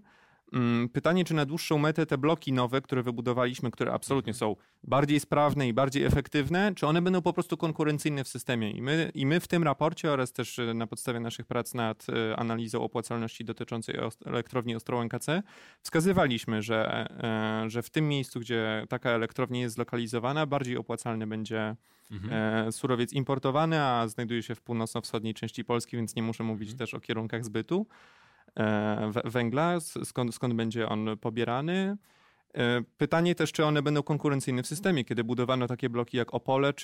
Mm, 0.54 0.90
pytanie, 0.90 1.26
czy 1.26 1.34
na 1.34 1.46
dłuższą 1.46 1.78
metę 1.78 2.06
te 2.06 2.18
bloki 2.18 2.54
nowe, 2.54 2.82
które 2.82 3.04
wybudowaliśmy, 3.04 3.72
które 3.72 3.94
absolutnie 3.94 4.34
są 4.34 4.56
bardziej 4.84 5.20
sprawne 5.20 5.68
i 5.68 5.74
bardziej 5.74 6.04
efektywne, 6.04 6.76
czy 6.76 6.88
one 6.88 7.02
będą 7.02 7.22
po 7.22 7.34
prostu 7.34 7.58
konkurencyjne 7.58 8.24
w 8.24 8.28
systemie? 8.28 8.72
I 8.72 8.82
my, 8.82 9.12
i 9.16 9.26
my 9.26 9.40
w 9.40 9.48
tym 9.48 9.64
raporcie 9.64 10.12
oraz 10.12 10.34
też 10.34 10.60
e, 10.60 10.74
na 10.74 10.88
podstawie 10.88 11.20
naszych 11.20 11.46
prac 11.46 11.74
nad 11.74 12.08
e, 12.10 12.40
analizą 12.40 12.82
opłacalności 12.82 13.46
dotyczącej 13.46 13.96
elektrowni 14.26 14.76
Ostrołęka 14.76 15.20
C 15.20 15.44
wskazywaliśmy, 15.82 16.62
że, 16.62 17.08
e, 17.24 17.70
że 17.70 17.82
w 17.84 17.90
tym 17.90 18.08
miejscu, 18.08 18.40
gdzie 18.40 18.86
taka 18.90 19.10
elektrownia 19.10 19.60
jest 19.60 19.76
zlokalizowana, 19.76 20.46
bardziej 20.46 20.78
opłacalny 20.78 21.28
będzie 21.28 21.76
mhm. 22.12 22.72
surowiec 22.72 23.14
importowany, 23.14 23.82
a 23.82 24.08
znajduje 24.08 24.44
się 24.44 24.56
w 24.56 24.62
północno-wschodniej 24.62 25.34
części 25.34 25.66
Polski, 25.66 25.98
więc 25.98 26.16
nie 26.16 26.24
muszę 26.24 26.44
mówić 26.44 26.70
mhm. 26.70 26.78
też 26.78 26.94
o 26.94 27.00
kierunkach 27.00 27.46
zbytu. 27.46 27.88
E, 28.60 29.12
węgla, 29.26 29.80
skąd, 29.80 30.36
skąd 30.36 30.54
będzie 30.54 30.90
on 30.90 31.18
pobierany. 31.22 31.98
E, 32.58 32.82
pytanie 32.98 33.36
też, 33.36 33.52
czy 33.52 33.66
one 33.66 33.82
będą 33.82 34.04
konkurencyjne 34.04 34.64
w 34.64 34.68
systemie. 34.68 35.06
Kiedy 35.06 35.24
budowano 35.24 35.68
takie 35.68 35.90
bloki 35.90 36.18
jak 36.18 36.34
Opole, 36.34 36.74
czy, 36.74 36.84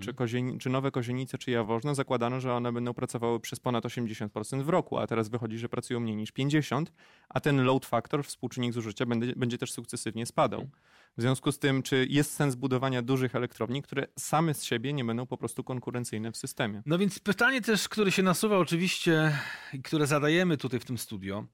czy, 0.00 0.10
mhm. 0.10 0.16
Kozieni, 0.16 0.58
czy 0.58 0.70
Nowe 0.70 0.90
Kozienice, 0.90 1.38
czy 1.38 1.50
Jaworzno, 1.50 1.94
zakładano, 1.94 2.40
że 2.40 2.54
one 2.54 2.72
będą 2.72 2.94
pracowały 2.94 3.40
przez 3.40 3.60
ponad 3.60 3.84
80% 3.84 4.62
w 4.62 4.68
roku, 4.68 4.98
a 4.98 5.06
teraz 5.06 5.28
wychodzi, 5.28 5.58
że 5.58 5.68
pracują 5.68 6.00
mniej 6.00 6.16
niż 6.16 6.32
50%, 6.32 6.84
a 7.28 7.40
ten 7.40 7.64
load 7.64 7.86
factor, 7.86 8.24
współczynnik 8.24 8.72
zużycia, 8.72 9.06
będzie, 9.06 9.32
będzie 9.36 9.58
też 9.58 9.72
sukcesywnie 9.72 10.26
spadał. 10.26 10.60
Mhm. 10.60 10.80
W 11.16 11.20
związku 11.20 11.52
z 11.52 11.58
tym, 11.58 11.82
czy 11.82 12.06
jest 12.10 12.32
sens 12.32 12.54
budowania 12.54 13.02
dużych 13.02 13.34
elektrowni, 13.34 13.82
które 13.82 14.06
same 14.18 14.54
z 14.54 14.64
siebie 14.64 14.92
nie 14.92 15.04
będą 15.04 15.26
po 15.26 15.36
prostu 15.36 15.64
konkurencyjne 15.64 16.32
w 16.32 16.36
systemie? 16.36 16.82
No 16.86 16.98
więc 16.98 17.18
pytanie 17.18 17.60
też, 17.60 17.88
które 17.88 18.12
się 18.12 18.22
nasuwa 18.22 18.58
oczywiście 18.58 19.38
i 19.72 19.82
które 19.82 20.06
zadajemy 20.06 20.56
tutaj 20.56 20.80
w 20.80 20.84
tym 20.84 20.98
studio, 20.98 21.46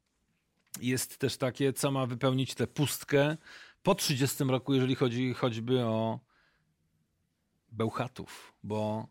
jest 0.81 1.19
też 1.19 1.37
takie, 1.37 1.73
co 1.73 1.91
ma 1.91 2.07
wypełnić 2.07 2.55
tę 2.55 2.67
pustkę 2.67 3.37
po 3.83 3.95
30 3.95 4.45
roku, 4.45 4.75
jeżeli 4.75 4.95
chodzi 4.95 5.35
choćby 5.35 5.81
o 5.85 6.21
Bełchatów, 7.73 8.55
bo 8.63 9.09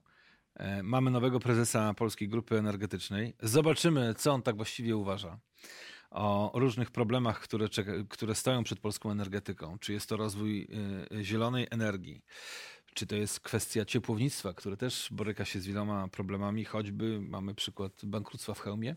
e, 0.55 0.83
mamy 0.83 1.11
nowego 1.11 1.39
prezesa 1.39 1.93
Polskiej 1.93 2.29
Grupy 2.29 2.57
Energetycznej. 2.57 3.33
Zobaczymy, 3.41 4.15
co 4.17 4.33
on 4.33 4.41
tak 4.41 4.55
właściwie 4.55 4.97
uważa 4.97 5.39
o 6.13 6.51
różnych 6.53 6.91
problemach, 6.91 7.39
które, 7.39 7.67
które 8.09 8.35
stoją 8.35 8.63
przed 8.63 8.79
polską 8.79 9.11
energetyką. 9.11 9.79
Czy 9.79 9.93
jest 9.93 10.09
to 10.09 10.17
rozwój 10.17 10.67
y, 11.11 11.23
zielonej 11.23 11.67
energii, 11.71 12.21
czy 12.93 13.07
to 13.07 13.15
jest 13.15 13.39
kwestia 13.39 13.85
ciepłownictwa, 13.85 14.53
które 14.53 14.77
też 14.77 15.07
boryka 15.11 15.45
się 15.45 15.59
z 15.59 15.65
wieloma 15.65 16.07
problemami, 16.07 16.65
choćby 16.65 17.21
mamy 17.21 17.55
przykład 17.55 17.91
bankructwa 18.03 18.53
w 18.53 18.59
hełmie. 18.59 18.95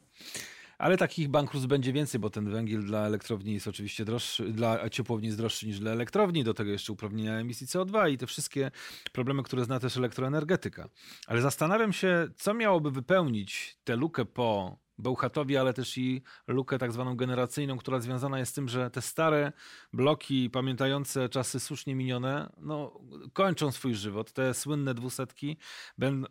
Ale 0.78 0.96
takich 0.96 1.28
bankructw 1.28 1.68
będzie 1.68 1.92
więcej, 1.92 2.20
bo 2.20 2.30
ten 2.30 2.50
węgiel 2.50 2.84
dla 2.84 3.06
elektrowni 3.06 3.54
jest 3.54 3.68
oczywiście 3.68 4.04
droższy, 4.04 4.52
dla 4.52 4.90
ciepłowni 4.90 5.26
jest 5.26 5.38
droższy 5.38 5.66
niż 5.66 5.78
dla 5.78 5.90
elektrowni, 5.90 6.44
do 6.44 6.54
tego 6.54 6.70
jeszcze 6.70 6.92
uprawnienia 6.92 7.34
emisji 7.34 7.66
CO2 7.66 8.10
i 8.10 8.18
te 8.18 8.26
wszystkie 8.26 8.70
problemy, 9.12 9.42
które 9.42 9.64
zna 9.64 9.80
też 9.80 9.96
elektroenergetyka. 9.96 10.88
Ale 11.26 11.40
zastanawiam 11.40 11.92
się, 11.92 12.28
co 12.36 12.54
miałoby 12.54 12.90
wypełnić 12.90 13.78
tę 13.84 13.96
lukę 13.96 14.24
po 14.24 14.78
Bełchatowi, 14.98 15.56
ale 15.56 15.74
też 15.74 15.98
i 15.98 16.22
lukę 16.46 16.78
tak 16.78 16.92
zwaną 16.92 17.16
generacyjną, 17.16 17.76
która 17.76 18.00
związana 18.00 18.38
jest 18.38 18.52
z 18.52 18.54
tym, 18.54 18.68
że 18.68 18.90
te 18.90 19.02
stare 19.02 19.52
bloki 19.92 20.50
pamiętające 20.50 21.28
czasy 21.28 21.60
słusznie 21.60 21.94
minione, 21.94 22.52
no, 22.58 23.00
kończą 23.32 23.72
swój 23.72 23.94
żywot. 23.94 24.32
Te 24.32 24.54
słynne 24.54 24.94
dwusetki 24.94 25.56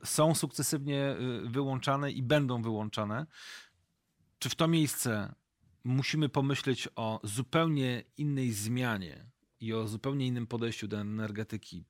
są 0.03 0.35
sukcesywnie 0.35 1.17
y, 1.45 1.49
wyłączane 1.49 2.11
i 2.11 2.23
będą 2.23 2.61
wyłączane. 2.61 3.25
Czy 4.45 4.49
w 4.49 4.55
to 4.55 4.67
miejsce 4.67 5.35
musimy 5.83 6.29
pomyśleć 6.29 6.87
o 6.95 7.19
zupełnie 7.23 8.03
innej 8.17 8.51
zmianie 8.51 9.25
i 9.59 9.73
o 9.73 9.87
zupełnie 9.87 10.27
innym 10.27 10.47
podejściu 10.47 10.87
do 10.87 10.99
energetyki, 10.99 11.85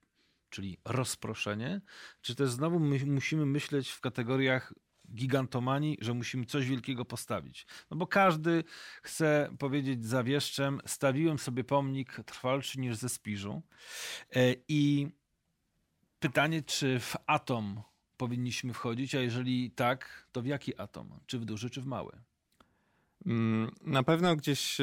czyli 0.50 0.77
rozproszenie? 0.85 1.81
Czy 2.21 2.35
też 2.35 2.50
znowu 2.50 2.79
my 2.79 3.05
musimy 3.05 3.45
myśleć 3.45 3.89
w 3.89 4.01
kategoriach 4.01 4.74
gigantomanii, 5.15 5.97
że 6.01 6.13
musimy 6.13 6.45
coś 6.45 6.67
wielkiego 6.67 7.05
postawić. 7.05 7.67
No 7.91 7.97
bo 7.97 8.07
każdy 8.07 8.63
chce 9.03 9.50
powiedzieć 9.59 10.05
zawieszczem, 10.05 10.81
stawiłem 10.85 11.39
sobie 11.39 11.63
pomnik 11.63 12.21
trwalszy 12.25 12.79
niż 12.79 12.95
ze 12.95 13.09
Spiżu. 13.09 13.62
E, 14.35 14.55
I 14.67 15.07
pytanie, 16.19 16.62
czy 16.62 17.00
w 17.00 17.15
atom 17.27 17.81
powinniśmy 18.17 18.74
wchodzić, 18.74 19.15
a 19.15 19.19
jeżeli 19.19 19.71
tak, 19.71 20.27
to 20.31 20.41
w 20.41 20.45
jaki 20.45 20.79
atom? 20.79 21.19
Czy 21.25 21.39
w 21.39 21.45
duży, 21.45 21.69
czy 21.69 21.81
w 21.81 21.85
mały? 21.85 22.21
Mm, 23.25 23.72
na 23.82 24.03
pewno 24.03 24.36
gdzieś, 24.36 24.77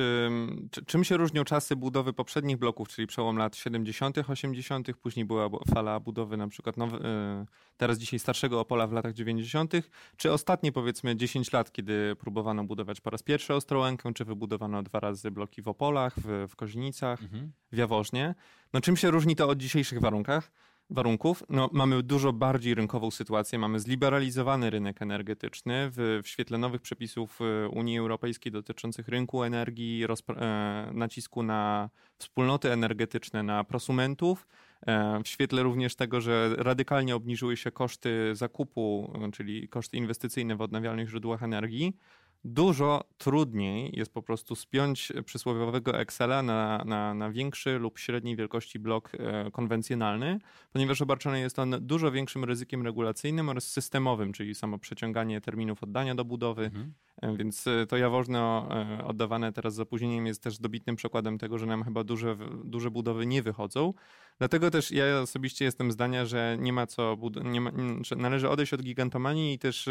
czym 0.86 1.04
się 1.04 1.16
różnią 1.16 1.44
czasy 1.44 1.76
budowy 1.76 2.12
poprzednich 2.12 2.56
bloków, 2.56 2.88
czyli 2.88 3.06
przełom 3.06 3.36
lat 3.36 3.56
70., 3.56 4.18
80., 4.28 4.96
później 4.96 5.24
była 5.24 5.48
fala 5.74 6.00
budowy 6.00 6.36
na 6.36 6.48
przykład 6.48 6.76
nowy, 6.76 6.96
e, 6.96 7.46
teraz 7.76 7.98
dzisiaj 7.98 8.18
starszego 8.18 8.60
Opola 8.60 8.86
w 8.86 8.92
latach 8.92 9.12
90., 9.12 9.72
czy 10.16 10.32
ostatnie 10.32 10.72
powiedzmy 10.72 11.16
10 11.16 11.52
lat, 11.52 11.72
kiedy 11.72 12.16
próbowano 12.16 12.64
budować 12.64 13.00
po 13.00 13.10
raz 13.10 13.22
pierwszy 13.22 13.54
Ostrołękę, 13.54 14.14
czy 14.14 14.24
wybudowano 14.24 14.82
dwa 14.82 15.00
razy 15.00 15.30
bloki 15.30 15.62
w 15.62 15.68
Opolach, 15.68 16.14
w, 16.16 16.46
w 16.48 16.56
Kozinicach, 16.56 17.22
mhm. 17.22 17.52
w 17.72 17.76
Jaworznie. 17.76 18.34
No 18.72 18.80
czym 18.80 18.96
się 18.96 19.10
różni 19.10 19.36
to 19.36 19.48
od 19.48 19.58
dzisiejszych 19.58 20.00
warunkach? 20.00 20.52
Warunków. 20.92 21.44
No, 21.48 21.70
mamy 21.72 22.02
dużo 22.02 22.32
bardziej 22.32 22.74
rynkową 22.74 23.10
sytuację, 23.10 23.58
mamy 23.58 23.80
zliberalizowany 23.80 24.70
rynek 24.70 25.02
energetyczny 25.02 25.90
w, 25.90 26.20
w 26.24 26.28
świetle 26.28 26.58
nowych 26.58 26.82
przepisów 26.82 27.38
e, 27.40 27.68
Unii 27.68 27.98
Europejskiej 27.98 28.52
dotyczących 28.52 29.08
rynku 29.08 29.42
energii, 29.42 30.04
e, 30.04 30.90
nacisku 30.94 31.42
na 31.42 31.90
wspólnoty 32.18 32.72
energetyczne, 32.72 33.42
na 33.42 33.64
prosumentów. 33.64 34.46
E, 34.86 35.20
w 35.24 35.28
świetle 35.28 35.62
również 35.62 35.96
tego, 35.96 36.20
że 36.20 36.54
radykalnie 36.58 37.16
obniżyły 37.16 37.56
się 37.56 37.70
koszty 37.70 38.30
zakupu, 38.34 39.12
czyli 39.32 39.68
koszty 39.68 39.96
inwestycyjne 39.96 40.56
w 40.56 40.60
odnawialnych 40.60 41.08
źródłach 41.08 41.42
energii, 41.42 41.96
dużo 42.44 43.04
trudniej 43.18 43.90
jest 43.92 44.14
po 44.14 44.22
prostu 44.22 44.54
spiąć 44.54 45.12
przysłowiowego 45.24 45.98
Excela 45.98 46.42
na, 46.42 46.84
na, 46.86 47.14
na 47.14 47.30
większy 47.30 47.78
lub 47.78 47.98
średniej 47.98 48.36
wielkości 48.36 48.78
blok 48.78 49.12
e, 49.14 49.50
konwencjonalny, 49.50 50.38
ponieważ 50.72 51.02
obarczony 51.02 51.40
jest 51.40 51.58
on 51.58 51.76
dużo 51.80 52.12
większym 52.12 52.44
ryzykiem 52.44 52.82
regulacyjnym 52.82 53.48
oraz 53.48 53.68
systemowym, 53.68 54.32
czyli 54.32 54.54
samo 54.54 54.78
przeciąganie 54.78 55.40
terminów 55.40 55.82
oddania 55.82 56.14
do 56.14 56.24
budowy, 56.24 56.64
mhm. 56.64 56.92
Więc 57.36 57.64
to 57.88 57.96
Jaworzno 57.96 58.68
oddawane 59.04 59.52
teraz 59.52 59.74
z 59.74 59.80
opóźnieniem 59.80 60.26
jest 60.26 60.42
też 60.42 60.58
dobitnym 60.58 60.96
przykładem 60.96 61.38
tego, 61.38 61.58
że 61.58 61.66
nam 61.66 61.84
chyba 61.84 62.04
duże, 62.04 62.36
duże 62.64 62.90
budowy 62.90 63.26
nie 63.26 63.42
wychodzą. 63.42 63.94
Dlatego 64.38 64.70
też 64.70 64.90
ja 64.90 65.20
osobiście 65.20 65.64
jestem 65.64 65.92
zdania, 65.92 66.26
że 66.26 66.56
nie 66.60 66.72
ma 66.72 66.86
co, 66.86 67.18
nie 67.44 67.60
ma, 67.60 67.70
należy 68.16 68.48
odejść 68.48 68.72
od 68.72 68.82
gigantomanii 68.82 69.54
i 69.54 69.58
też 69.58 69.88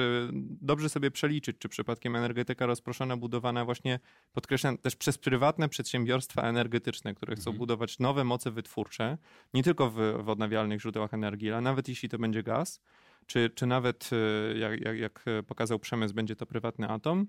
dobrze 0.61 0.89
sobie 0.89 1.11
przeliczyć, 1.11 1.57
czy 1.59 1.69
przypadkiem 1.69 2.15
energetyka 2.41 2.65
rozproszona, 2.65 3.17
budowana 3.17 3.65
właśnie, 3.65 3.99
podkreślam, 4.33 4.77
też 4.77 4.95
przez 4.95 5.17
prywatne 5.17 5.69
przedsiębiorstwa 5.69 6.41
energetyczne, 6.41 7.13
które 7.13 7.35
chcą 7.35 7.49
mhm. 7.49 7.57
budować 7.57 7.99
nowe 7.99 8.23
moce 8.23 8.51
wytwórcze, 8.51 9.17
nie 9.53 9.63
tylko 9.63 9.89
w, 9.91 9.95
w 10.23 10.29
odnawialnych 10.29 10.81
źródłach 10.81 11.13
energii, 11.13 11.51
ale 11.51 11.61
nawet 11.61 11.89
jeśli 11.89 12.09
to 12.09 12.17
będzie 12.17 12.43
gaz, 12.43 12.81
czy, 13.25 13.49
czy 13.55 13.65
nawet, 13.65 14.09
e, 14.53 14.57
jak, 14.57 14.81
jak, 14.81 14.97
jak 14.97 15.25
pokazał 15.47 15.79
przemysł, 15.79 16.13
będzie 16.13 16.35
to 16.35 16.45
prywatny 16.45 16.87
atom, 16.87 17.27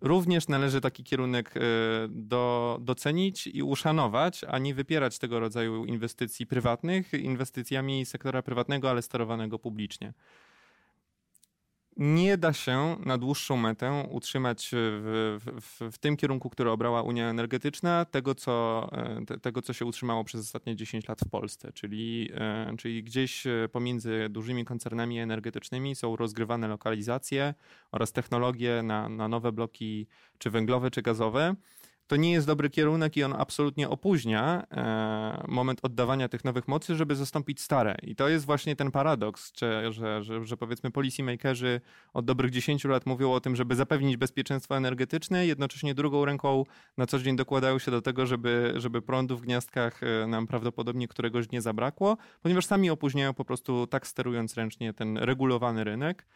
również 0.00 0.48
należy 0.48 0.80
taki 0.80 1.04
kierunek 1.04 1.56
e, 1.56 1.60
do, 2.08 2.78
docenić 2.80 3.46
i 3.46 3.62
uszanować, 3.62 4.44
a 4.44 4.58
nie 4.58 4.74
wypierać 4.74 5.18
tego 5.18 5.40
rodzaju 5.40 5.84
inwestycji 5.84 6.46
prywatnych 6.46 7.12
inwestycjami 7.12 8.06
sektora 8.06 8.42
prywatnego, 8.42 8.90
ale 8.90 9.02
sterowanego 9.02 9.58
publicznie 9.58 10.12
nie 11.96 12.38
da 12.38 12.52
się 12.52 12.96
na 13.04 13.18
dłuższą 13.18 13.56
metę 13.56 14.06
utrzymać 14.10 14.70
w, 14.72 15.38
w, 15.60 15.92
w, 15.92 15.98
tym 15.98 16.16
kierunku, 16.16 16.50
który 16.50 16.70
obrała 16.70 17.02
Unia 17.02 17.30
Energetyczna, 17.30 18.04
tego 18.04 18.34
co, 18.34 18.88
e, 18.92 19.26
te, 19.26 19.38
tego, 19.38 19.62
co 19.62 19.72
się 19.72 19.84
utrzymało 19.84 20.24
przez 20.24 20.40
ostatnie 20.40 20.76
10 20.76 21.08
lat 21.08 21.20
w 21.20 21.28
Polsce. 21.28 21.72
Czyli, 21.72 22.30
e, 22.34 22.74
czyli 22.78 23.02
gdzieś 23.02 23.46
e, 23.46 23.68
pomiędzy 23.72 24.28
dużymi 24.30 24.64
koncernami 24.64 25.20
energetycznymi 25.20 25.94
są 25.94 26.16
rozgrywane 26.16 26.68
lokalizacje 26.68 27.54
oraz 27.92 28.12
technologie 28.12 28.82
na, 28.82 29.08
na 29.08 29.28
nowe 29.28 29.52
bloki, 29.52 30.06
czy 30.38 30.50
węglowe, 30.50 30.90
czy 30.90 31.02
gazowe 31.02 31.54
to 32.06 32.16
nie 32.16 32.32
jest 32.32 32.46
dobry 32.46 32.70
kierunek 32.70 33.16
i 33.16 33.24
on 33.24 33.32
absolutnie 33.38 33.88
opóźnia 33.88 34.66
e, 34.70 35.44
moment 35.48 35.78
oddawania 35.82 36.28
tych 36.28 36.44
nowych 36.44 36.68
mocy, 36.68 36.96
żeby 36.96 37.14
zastąpić 37.16 37.60
stare. 37.60 37.96
I 38.02 38.16
to 38.16 38.28
jest 38.28 38.46
właśnie 38.46 38.76
ten 38.76 38.90
paradoks, 38.90 39.52
że, 39.58 39.92
że, 39.92 40.22
że, 40.44 40.56
powiedzmy 40.56 40.90
policymakerzy 40.90 41.80
od 42.12 42.24
dobrych 42.24 42.50
10 42.50 42.84
lat 42.84 43.06
mówią 43.06 43.32
o 43.32 43.40
tym, 43.40 43.56
żeby 43.56 43.74
zapewnić 43.74 44.16
bezpieczeństwo 44.16 44.76
energetyczne, 44.76 45.46
jednocześnie 45.46 45.94
drugą 45.94 46.24
ręką 46.24 46.64
na 46.96 47.06
co 47.06 47.18
dzień 47.18 47.36
dokładają 47.36 47.78
się 47.78 47.90
do 47.90 48.02
tego, 48.02 48.26
żeby, 48.26 48.74
żeby 48.76 49.02
prądu 49.02 49.36
w 49.36 49.40
gniazdkach 49.40 50.00
e, 50.02 50.26
nam 50.26 50.46
prawdopodobnie 50.46 51.08
któregoś 51.08 51.50
nie 51.50 51.60
zabrakło, 51.60 52.16
ponieważ 52.42 52.66
sami 52.66 52.90
opóźniają 52.90 53.34
po 53.34 53.44
prostu 53.44 53.86
tak 53.86 54.06
sterując 54.06 54.54
ręcznie 54.54 54.92
ten 54.92 55.18
regulowany 55.18 55.84
rynek. 55.84 56.26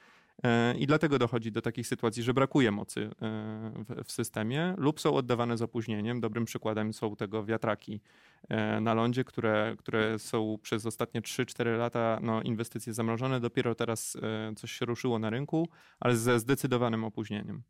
E, 0.44 0.74
I 0.74 0.86
dlatego 0.86 1.18
dochodzi 1.18 1.52
do 1.52 1.62
takich 1.62 1.86
sytuacji, 1.86 2.22
że 2.22 2.34
brakuje 2.34 2.70
mocy 2.70 3.10
e, 3.22 4.04
w, 4.04 4.12
systemie 4.12 4.74
lub 4.76 5.00
są 5.00 5.14
oddawane 5.14 5.56
z 5.56 5.62
opóźnieniem. 5.62 6.20
Dobrym 6.20 6.44
przykładem 6.44 6.92
są 6.92 7.16
tego 7.16 7.44
wiatraki 7.44 8.00
e, 8.48 8.80
na 8.80 8.94
lądzie, 8.94 9.24
które, 9.24 9.76
które 9.78 10.18
są 10.18 10.58
przez 10.62 10.86
ostatnie 10.86 11.22
3-4 11.22 11.78
lata 11.78 12.18
no, 12.22 12.42
inwestycje 12.42 12.94
zamrożone. 12.94 13.40
Dopiero 13.40 13.74
teraz 13.74 14.16
coś 14.56 14.72
się 14.72 14.86
ruszyło 14.86 15.18
na 15.18 15.30
rynku, 15.30 15.68
ale 16.00 16.16
ze 16.16 16.40
zdecydowanym 16.40 17.04
opóźnieniem. 17.04 17.62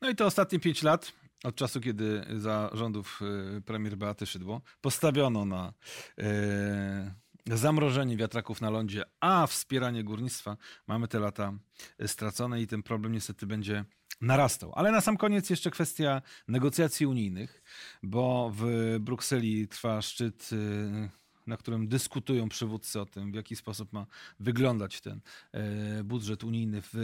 No 0.00 0.10
i 0.10 0.14
to 0.14 0.26
ostatnie 0.26 0.58
5 0.58 0.82
lat 0.82 1.12
od 1.44 1.54
czasu, 1.54 1.80
kiedy 1.80 2.24
za 2.36 2.70
rządów 2.72 3.20
premier 3.64 3.96
Beaty 3.96 4.26
Szydło 4.26 4.60
postawiono 4.80 5.44
na 5.44 5.72
zamrożenie 7.56 8.16
wiatraków 8.16 8.60
na 8.60 8.70
lądzie, 8.70 9.04
a 9.20 9.46
wspieranie 9.46 10.04
górnictwa, 10.04 10.56
mamy 10.86 11.08
te 11.08 11.18
lata 11.18 11.52
stracone 12.06 12.62
i 12.62 12.66
ten 12.66 12.82
problem 12.82 13.12
niestety 13.12 13.46
będzie 13.46 13.84
narastał. 14.20 14.72
Ale 14.74 14.92
na 14.92 15.00
sam 15.00 15.16
koniec 15.16 15.50
jeszcze 15.50 15.70
kwestia 15.70 16.22
negocjacji 16.48 17.06
unijnych, 17.06 17.62
bo 18.02 18.52
w 18.54 18.96
Brukseli 19.00 19.68
trwa 19.68 20.02
szczyt 20.02 20.50
y, 20.52 21.10
na 21.46 21.56
którym 21.56 21.88
dyskutują 21.88 22.48
przywódcy 22.48 23.00
o 23.00 23.06
tym, 23.06 23.32
w 23.32 23.34
jaki 23.34 23.56
sposób 23.56 23.92
ma 23.92 24.06
wyglądać 24.40 25.00
ten 25.00 25.20
y, 26.00 26.04
budżet 26.04 26.44
unijny 26.44 26.82
w 26.92 26.96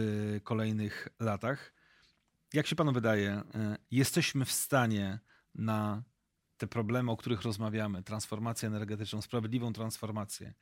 kolejnych 0.42 1.08
latach. 1.20 1.72
Jak 2.52 2.66
się 2.66 2.76
panu 2.76 2.92
wydaje, 2.92 3.42
jesteśmy 3.90 4.44
w 4.44 4.52
stanie 4.52 5.18
na 5.54 6.02
te 6.58 6.66
problemy, 6.66 7.10
o 7.10 7.16
których 7.16 7.42
rozmawiamy, 7.42 8.02
transformację 8.02 8.66
energetyczną, 8.68 9.22
sprawiedliwą 9.22 9.72
transformację, 9.72 10.54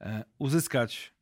e, 0.00 0.24
uzyskać 0.38 1.18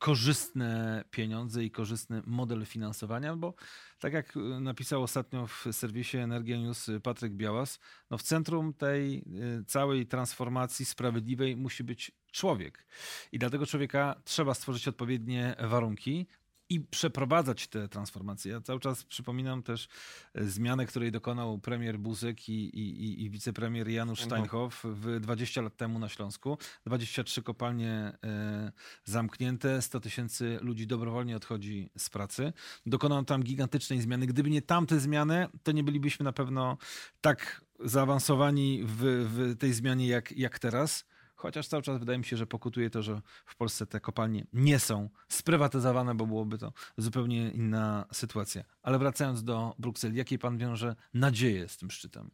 korzystne 0.00 1.04
pieniądze 1.10 1.64
i 1.64 1.70
korzystny 1.70 2.22
model 2.26 2.66
finansowania, 2.66 3.36
bo 3.36 3.54
tak 3.98 4.12
jak 4.12 4.36
e, 4.36 4.40
napisał 4.40 5.02
ostatnio 5.02 5.46
w 5.46 5.66
serwisie 5.72 6.18
Energia 6.18 6.56
News 6.56 6.90
Patryk 7.02 7.32
Białas, 7.32 7.80
no 8.10 8.18
w 8.18 8.22
centrum 8.22 8.74
tej 8.74 9.18
e, 9.18 9.22
całej 9.64 10.06
transformacji 10.06 10.84
sprawiedliwej 10.84 11.56
musi 11.56 11.84
być 11.84 12.12
człowiek. 12.32 12.86
I 13.32 13.38
dla 13.38 13.50
tego 13.50 13.66
człowieka 13.66 14.22
trzeba 14.24 14.54
stworzyć 14.54 14.88
odpowiednie 14.88 15.56
warunki, 15.58 16.26
i 16.70 16.80
przeprowadzać 16.80 17.68
te 17.68 17.88
transformacje. 17.88 18.52
Ja 18.52 18.60
cały 18.60 18.80
czas 18.80 19.04
przypominam 19.04 19.62
też 19.62 19.88
e, 20.34 20.44
zmianę, 20.44 20.86
której 20.86 21.12
dokonał 21.12 21.58
premier 21.58 21.98
Buzek 21.98 22.48
i, 22.48 22.52
i, 22.52 23.24
i 23.24 23.30
wicepremier 23.30 23.88
Janusz 23.88 24.22
Steinhoff 24.22 24.84
w 24.84 25.20
20 25.20 25.60
lat 25.60 25.76
temu 25.76 25.98
na 25.98 26.08
Śląsku. 26.08 26.58
23 26.86 27.42
kopalnie 27.42 28.12
e, 28.24 28.72
zamknięte, 29.04 29.82
100 29.82 30.00
tysięcy 30.00 30.58
ludzi 30.62 30.86
dobrowolnie 30.86 31.36
odchodzi 31.36 31.90
z 31.98 32.10
pracy. 32.10 32.52
Dokonano 32.86 33.24
tam 33.24 33.42
gigantycznej 33.42 34.00
zmiany. 34.00 34.26
Gdyby 34.26 34.50
nie 34.50 34.62
tamte 34.62 35.00
zmiany, 35.00 35.48
to 35.62 35.72
nie 35.72 35.84
bylibyśmy 35.84 36.24
na 36.24 36.32
pewno 36.32 36.78
tak 37.20 37.64
zaawansowani 37.80 38.82
w, 38.84 39.28
w 39.34 39.56
tej 39.58 39.72
zmianie 39.72 40.06
jak, 40.06 40.32
jak 40.32 40.58
teraz. 40.58 41.04
Chociaż 41.40 41.68
cały 41.68 41.82
czas 41.82 41.98
wydaje 41.98 42.18
mi 42.18 42.24
się, 42.24 42.36
że 42.36 42.46
pokutuje 42.46 42.90
to, 42.90 43.02
że 43.02 43.22
w 43.46 43.56
Polsce 43.56 43.86
te 43.86 44.00
kopalnie 44.00 44.46
nie 44.52 44.78
są 44.78 45.08
sprywatyzowane, 45.28 46.14
bo 46.14 46.26
byłoby 46.26 46.58
to 46.58 46.72
zupełnie 46.96 47.50
inna 47.50 48.04
sytuacja. 48.12 48.64
Ale 48.82 48.98
wracając 48.98 49.44
do 49.44 49.74
Brukseli, 49.78 50.16
jakie 50.16 50.38
pan 50.38 50.58
wiąże 50.58 50.96
nadzieje 51.14 51.68
z 51.68 51.76
tym 51.76 51.90
szczytem? 51.90 52.30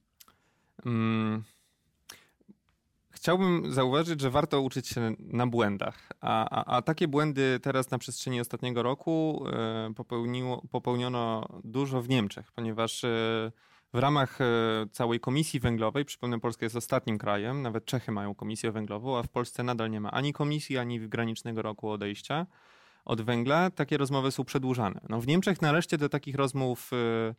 Hmm. 0.85 1.43
Chciałbym 3.11 3.73
zauważyć, 3.73 4.21
że 4.21 4.31
warto 4.31 4.61
uczyć 4.61 4.89
się 4.89 5.15
na 5.19 5.47
błędach, 5.47 6.13
a, 6.21 6.49
a, 6.51 6.77
a 6.77 6.83
takie 6.83 7.09
błędy 7.09 7.61
teraz 7.63 7.91
na 7.91 7.99
przestrzeni 7.99 8.41
ostatniego 8.41 8.83
roku 8.83 9.47
e, 9.53 9.95
popełniono 10.71 11.49
dużo 11.65 12.03
w 12.03 12.09
Niemczech, 12.09 12.53
ponieważ 12.53 13.05
e, 13.05 13.53
w 13.95 13.99
ramach 13.99 14.41
e, 14.41 14.45
całej 14.93 15.21
komisji 15.21 15.61
węglowej, 15.61 16.05
przypomnę, 16.05 16.41
Polska 16.41 16.67
jest 16.67 16.77
ostatnim 16.77 17.19
krajem, 17.19 17.63
nawet 17.63 17.85
Czechy 17.85 18.13
mają 18.13 18.35
komisję 18.35 18.73
węglową, 18.73 19.19
a 19.19 19.23
w 19.23 19.29
Polsce 19.29 19.63
nadal 19.63 19.91
nie 19.91 20.01
ma 20.01 20.11
ani 20.11 20.33
komisji, 20.33 20.79
ani 20.79 21.09
granicznego 21.09 21.63
roku 21.63 21.91
odejścia 21.91 22.47
od 23.05 23.23
węgla. 23.23 23.71
Takie 23.71 23.97
rozmowy 23.97 24.31
są 24.31 24.45
przedłużane. 24.45 25.01
No 25.09 25.21
w 25.21 25.27
Niemczech 25.27 25.63
nareszcie 25.63 25.99
do 25.99 26.09
takich 26.09 26.35
rozmów 26.35 26.91
e, 26.93 27.35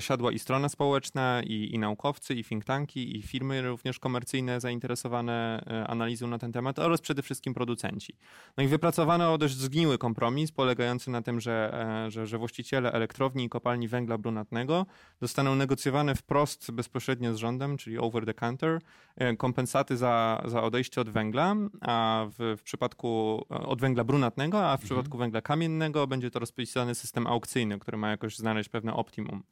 siadła 0.00 0.32
i 0.32 0.38
strona 0.38 0.68
społeczna, 0.68 1.42
i, 1.42 1.74
i 1.74 1.78
naukowcy, 1.78 2.34
i 2.34 2.44
think 2.44 2.64
tanki, 2.64 3.16
i 3.16 3.22
firmy 3.22 3.62
również 3.62 3.98
komercyjne 3.98 4.60
zainteresowane 4.60 5.64
e, 5.66 5.86
analizą 5.86 6.26
na 6.26 6.38
ten 6.38 6.52
temat 6.52 6.78
oraz 6.78 7.00
przede 7.00 7.22
wszystkim 7.22 7.54
producenci. 7.54 8.16
No 8.56 8.64
i 8.64 8.66
wypracowano 8.66 9.38
dość 9.38 9.54
zgniły 9.54 9.98
kompromis 9.98 10.52
polegający 10.52 11.10
na 11.10 11.22
tym, 11.22 11.40
że, 11.40 11.84
e, 12.06 12.10
że, 12.10 12.26
że 12.26 12.38
właściciele 12.38 12.92
elektrowni 12.92 13.44
i 13.44 13.48
kopalni 13.48 13.88
węgla 13.88 14.18
brunatnego 14.18 14.86
dostaną 15.20 15.54
negocjowane 15.54 16.14
wprost 16.14 16.70
bezpośrednio 16.70 17.34
z 17.34 17.36
rządem, 17.36 17.76
czyli 17.76 17.98
over 17.98 18.26
the 18.26 18.34
counter, 18.34 18.80
kompensaty 19.38 19.96
za, 19.96 20.42
za 20.44 20.62
odejście 20.62 21.00
od 21.00 21.10
węgla, 21.10 21.56
a 21.80 22.26
w, 22.38 22.56
w 22.58 22.62
przypadku 22.62 23.44
od 23.48 23.80
węgla 23.80 24.04
brunatnego, 24.04 24.58
a 24.58 24.76
w 24.76 24.80
mhm. 24.80 24.86
przypadku 24.86 25.18
węgla 25.18 25.40
kamiennego 25.40 26.06
będzie 26.06 26.30
to 26.30 26.38
rozpisany 26.38 26.94
system 26.94 27.26
aukcyjny, 27.26 27.78
który 27.78 27.96
ma 27.96 28.10
jakoś 28.10 28.36
znaleźć 28.36 28.68
pewne 28.68 28.94
optimum. 28.94 29.42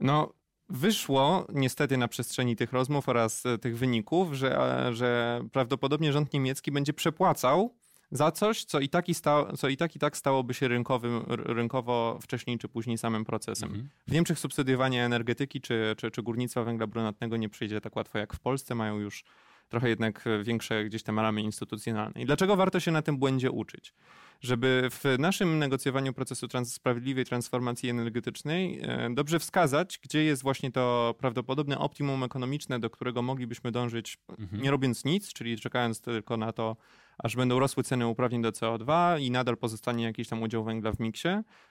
No, 0.00 0.32
wyszło 0.68 1.46
niestety 1.54 1.96
na 1.96 2.08
przestrzeni 2.08 2.56
tych 2.56 2.72
rozmów 2.72 3.08
oraz 3.08 3.46
e, 3.46 3.58
tych 3.58 3.78
wyników, 3.78 4.34
że, 4.34 4.58
e, 4.88 4.94
że 4.94 5.40
prawdopodobnie 5.52 6.12
rząd 6.12 6.32
niemiecki 6.32 6.72
będzie 6.72 6.92
przepłacał 6.92 7.74
za 8.10 8.30
coś, 8.30 8.64
co 8.64 8.80
i 8.80 8.88
tak 8.88 9.08
i, 9.08 9.14
sta, 9.14 9.46
co 9.56 9.68
i, 9.68 9.76
tak, 9.76 9.96
i 9.96 9.98
tak 9.98 10.16
stałoby 10.16 10.54
się 10.54 10.68
rynkowym, 10.68 11.24
rynkowo 11.28 12.18
wcześniej 12.22 12.58
czy 12.58 12.68
później 12.68 12.98
samym 12.98 13.24
procesem. 13.24 13.68
Mhm. 13.68 13.88
W 14.06 14.12
Niemczech 14.12 14.38
subsydiowanie 14.38 15.04
energetyki 15.04 15.60
czy, 15.60 15.94
czy, 15.96 16.10
czy 16.10 16.22
górnictwa 16.22 16.64
węgla 16.64 16.86
brunatnego 16.86 17.36
nie 17.36 17.48
przyjdzie 17.48 17.80
tak 17.80 17.96
łatwo 17.96 18.18
jak 18.18 18.34
w 18.34 18.40
Polsce. 18.40 18.74
Mają 18.74 18.98
już 18.98 19.24
trochę 19.68 19.88
jednak 19.88 20.24
większe 20.42 20.84
gdzieś 20.84 21.02
tam 21.02 21.20
ramy 21.20 21.42
instytucjonalne. 21.42 22.22
I 22.22 22.26
dlaczego 22.26 22.56
warto 22.56 22.80
się 22.80 22.90
na 22.90 23.02
tym 23.02 23.18
błędzie 23.18 23.50
uczyć? 23.50 23.94
żeby 24.40 24.88
w 24.90 25.04
naszym 25.18 25.58
negocjowaniu 25.58 26.12
procesu 26.12 26.48
trans 26.48 26.74
sprawiedliwej 26.74 27.24
transformacji 27.24 27.90
energetycznej 27.90 28.80
e, 28.82 29.10
dobrze 29.14 29.38
wskazać, 29.38 29.98
gdzie 30.02 30.24
jest 30.24 30.42
właśnie 30.42 30.72
to 30.72 31.14
prawdopodobne 31.18 31.78
optimum 31.78 32.24
ekonomiczne, 32.24 32.80
do 32.80 32.90
którego 32.90 33.22
moglibyśmy 33.22 33.72
dążyć 33.72 34.18
mhm. 34.38 34.62
nie 34.62 34.70
robiąc 34.70 35.04
nic, 35.04 35.32
czyli 35.32 35.58
czekając 35.58 36.00
tylko 36.00 36.36
na 36.36 36.52
to, 36.52 36.76
aż 37.18 37.36
będą 37.36 37.58
rosły 37.58 37.82
ceny 37.82 38.06
uprawnień 38.06 38.42
do 38.42 38.50
CO2 38.50 39.20
i 39.20 39.30
nadal 39.30 39.56
pozostanie 39.56 40.04
jakiś 40.04 40.28
tam 40.28 40.42
udział 40.42 40.64
węgla 40.64 40.92
w 40.92 41.00
miksie. 41.00 41.28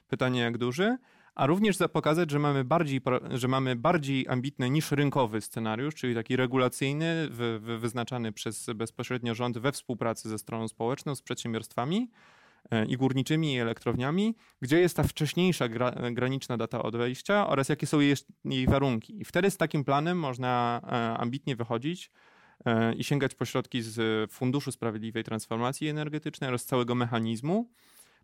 Pytanie 0.07 0.39
jak 0.39 0.57
duży, 0.57 0.97
a 1.37 1.45
również 1.45 1.77
pokazać, 1.93 2.31
że 2.31 2.39
mamy 2.39 2.63
bardziej, 2.63 3.01
że 3.31 3.47
mamy 3.47 3.75
bardziej 3.75 4.27
ambitny 4.27 4.69
niż 4.69 4.91
rynkowy 4.91 5.41
scenariusz, 5.41 5.95
czyli 5.95 6.15
taki 6.15 6.35
regulacyjny, 6.35 7.27
wy, 7.29 7.59
wy, 7.59 7.77
wyznaczany 7.77 8.31
przez 8.31 8.69
bezpośrednio 8.75 9.35
rząd 9.35 9.57
we 9.57 9.71
współpracy 9.71 10.29
ze 10.29 10.37
stroną 10.37 10.67
społeczną, 10.67 11.15
z 11.15 11.21
przedsiębiorstwami 11.21 12.09
e, 12.71 12.85
i 12.85 12.97
górniczymi, 12.97 13.53
i 13.53 13.59
elektrowniami, 13.59 14.35
gdzie 14.61 14.79
jest 14.79 14.97
ta 14.97 15.03
wcześniejsza 15.03 15.67
gra, 15.67 15.91
graniczna 16.11 16.57
data 16.57 16.83
odejścia 16.83 17.47
oraz 17.47 17.69
jakie 17.69 17.87
są 17.87 17.99
jej, 17.99 18.15
jej 18.45 18.67
warunki. 18.67 19.21
I 19.21 19.25
wtedy 19.25 19.51
z 19.51 19.57
takim 19.57 19.83
planem 19.83 20.19
można 20.19 20.81
e, 20.83 21.17
ambitnie 21.17 21.55
wychodzić 21.55 22.11
e, 22.65 22.93
i 22.93 23.03
sięgać 23.03 23.35
po 23.35 23.45
środki 23.45 23.81
z 23.81 24.31
Funduszu 24.31 24.71
Sprawiedliwej 24.71 25.23
Transformacji 25.23 25.87
Energetycznej 25.87 26.47
oraz 26.47 26.65
całego 26.65 26.95
mechanizmu, 26.95 27.69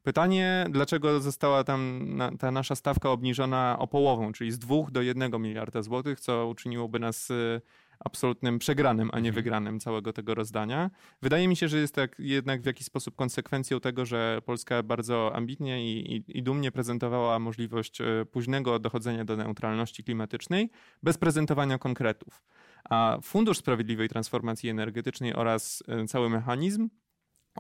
Pytanie, 0.04 0.66
dlaczego 0.70 1.20
została 1.20 1.64
tam 1.64 2.10
ta 2.40 2.52
nasza 2.52 2.76
stawka 2.76 3.10
obniżona 3.10 3.76
o 3.80 3.88
połowę, 3.88 4.32
czyli 4.34 4.52
z 4.52 4.60
2 4.60 4.76
do 4.92 5.02
1 5.02 5.42
miliarda 5.42 5.82
złotych, 5.82 6.20
co 6.20 6.48
uczyniłoby 6.48 7.00
nas 7.00 7.30
y, 7.32 7.62
absolutnym 8.00 8.60
przegranym, 8.60 9.10
a 9.14 9.20
nie 9.20 9.30
mhm. 9.30 9.36
wygranym 9.36 9.80
całego 9.80 10.14
tego 10.14 10.36
rozdania. 10.36 10.92
Wydaje 11.22 11.48
mi 11.48 11.56
się, 11.56 11.68
że 11.68 11.78
jest 11.78 11.96
tak 11.96 12.16
jednak 12.20 12.62
w 12.62 12.66
jakiś 12.66 12.86
sposób 12.86 13.16
konsekwencją 13.16 13.80
tego, 13.80 14.06
że 14.06 14.42
Polska 14.46 14.84
bardzo 14.84 15.36
ambitnie 15.36 15.86
i, 15.86 16.16
i, 16.16 16.38
i 16.38 16.44
dumnie 16.44 16.72
prezentowała 16.72 17.40
możliwość 17.40 18.02
y, 18.02 18.26
późnego 18.32 18.80
dochodzenia 18.80 19.26
do 19.26 19.38
neutralności 19.38 20.04
klimatycznej 20.04 20.70
bez 21.04 21.18
prezentowania 21.18 21.78
konkretów. 21.78 22.44
A 22.90 23.18
Fundusz 23.24 23.58
Sprawiedliwej 23.58 24.10
Transformacji 24.10 24.70
Energetycznej 24.70 25.34
oraz 25.34 25.84
y, 26.04 26.08
cały 26.08 26.30
mechanizm 26.30 26.90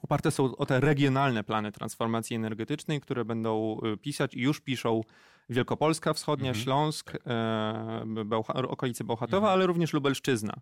oparte 0.01 0.31
są 0.31 0.55
o 0.55 0.65
te 0.65 0.79
regionalne 0.79 1.43
plany 1.43 1.71
transformacji 1.71 2.35
energetycznej, 2.35 3.01
które 3.01 3.25
będą 3.25 3.79
y, 3.93 3.97
pisać 3.97 4.33
i 4.35 4.39
już 4.41 4.61
piszą 4.61 5.01
Wielkopolska 5.49 6.13
Wschodnia, 6.13 6.49
mhm. 6.49 6.63
Śląsk, 6.63 7.17
e, 7.27 8.67
okolice 8.67 9.03
Bełchatowa, 9.03 9.47
mhm. 9.47 9.53
ale 9.53 9.67
również 9.67 9.93
Lubelszczyzna. 9.93 10.53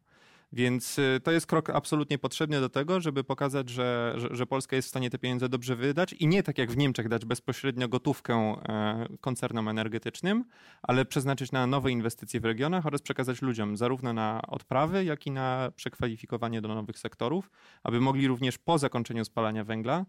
Więc 0.54 1.00
y, 1.00 1.20
to 1.24 1.32
jest 1.32 1.48
krok 1.48 1.70
absolutnie 1.70 2.18
potrzebny 2.18 2.60
do 2.60 2.70
tego, 2.70 3.02
żeby 3.02 3.24
pokazać, 3.24 3.70
że, 3.70 4.16
że, 4.32 4.46
Polska 4.46 4.76
jest 4.76 4.88
w 4.88 4.90
stanie 4.90 5.10
te 5.10 5.18
pieniądze 5.18 5.50
dobrze 5.50 5.76
wydać 5.76 6.14
i 6.14 6.28
nie 6.28 6.44
tak 6.44 6.58
jak 6.58 6.72
w 6.72 6.78
Niemczech 6.78 7.08
dać 7.08 7.26
bezpośrednio 7.26 7.88
gotówkę 7.88 8.34
e, 8.34 9.08
koncernom 9.22 9.68
energetycznym, 9.68 10.46
ale 10.82 11.06
przeznaczyć 11.06 11.52
na 11.52 11.68
nowe 11.68 11.92
inwestycje 11.92 12.40
w 12.40 12.46
regionach 12.46 12.86
oraz 12.86 13.02
przekazać 13.02 13.42
ludziom 13.42 13.78
zarówno 13.78 14.14
na 14.14 14.42
odprawy, 14.48 15.04
jak 15.06 15.28
i 15.28 15.32
na 15.32 15.72
przekwalifikowanie 15.76 16.62
do 16.62 16.68
nowych 16.68 17.00
sektorów, 17.00 17.52
aby 17.84 18.02
mogli 18.02 18.28
również 18.28 18.58
po 18.58 18.78
zakończeniu 18.78 19.26
spalania 19.26 19.64
węgla 19.64 20.06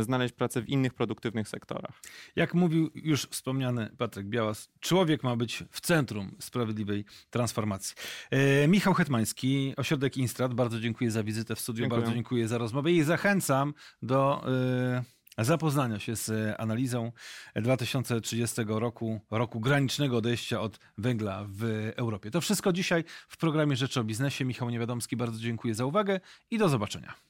znaleźć 0.00 0.34
pracę 0.34 0.62
w 0.62 0.68
innych 0.68 0.94
produktywnych 0.94 1.48
sektorach. 1.48 2.00
Jak 2.36 2.54
mówił 2.54 2.90
już 2.94 3.22
wspomniany 3.22 3.90
Patryk 3.98 4.26
Białas, 4.26 4.68
człowiek 4.80 5.22
ma 5.22 5.36
być 5.36 5.64
w 5.70 5.80
centrum 5.80 6.36
sprawiedliwej 6.40 7.04
transformacji. 7.30 7.96
E, 8.30 8.68
Michał 8.68 8.94
Hetmański, 8.94 9.74
Ośrodek 9.76 10.16
Instrat, 10.16 10.54
bardzo 10.54 10.80
dziękuję 10.80 11.10
za 11.10 11.22
wizytę 11.22 11.54
w 11.54 11.60
studiu, 11.60 11.82
dziękuję. 11.82 12.00
bardzo 12.00 12.14
dziękuję 12.14 12.48
za 12.48 12.58
rozmowę 12.58 12.92
i 12.92 13.02
zachęcam 13.02 13.74
do 14.02 14.44
e, 15.38 15.44
zapoznania 15.44 15.98
się 15.98 16.16
z 16.16 16.54
analizą 16.60 17.12
2030 17.56 18.62
roku, 18.68 19.20
roku 19.30 19.60
granicznego 19.60 20.16
odejścia 20.16 20.60
od 20.60 20.78
węgla 20.98 21.46
w 21.48 21.92
Europie. 21.96 22.30
To 22.30 22.40
wszystko 22.40 22.72
dzisiaj 22.72 23.04
w 23.28 23.36
programie 23.36 23.76
Rzeczy 23.76 24.00
o 24.00 24.04
Biznesie. 24.04 24.44
Michał 24.44 24.70
Niewiadomski, 24.70 25.16
bardzo 25.16 25.40
dziękuję 25.40 25.74
za 25.74 25.84
uwagę 25.84 26.20
i 26.50 26.58
do 26.58 26.68
zobaczenia. 26.68 27.27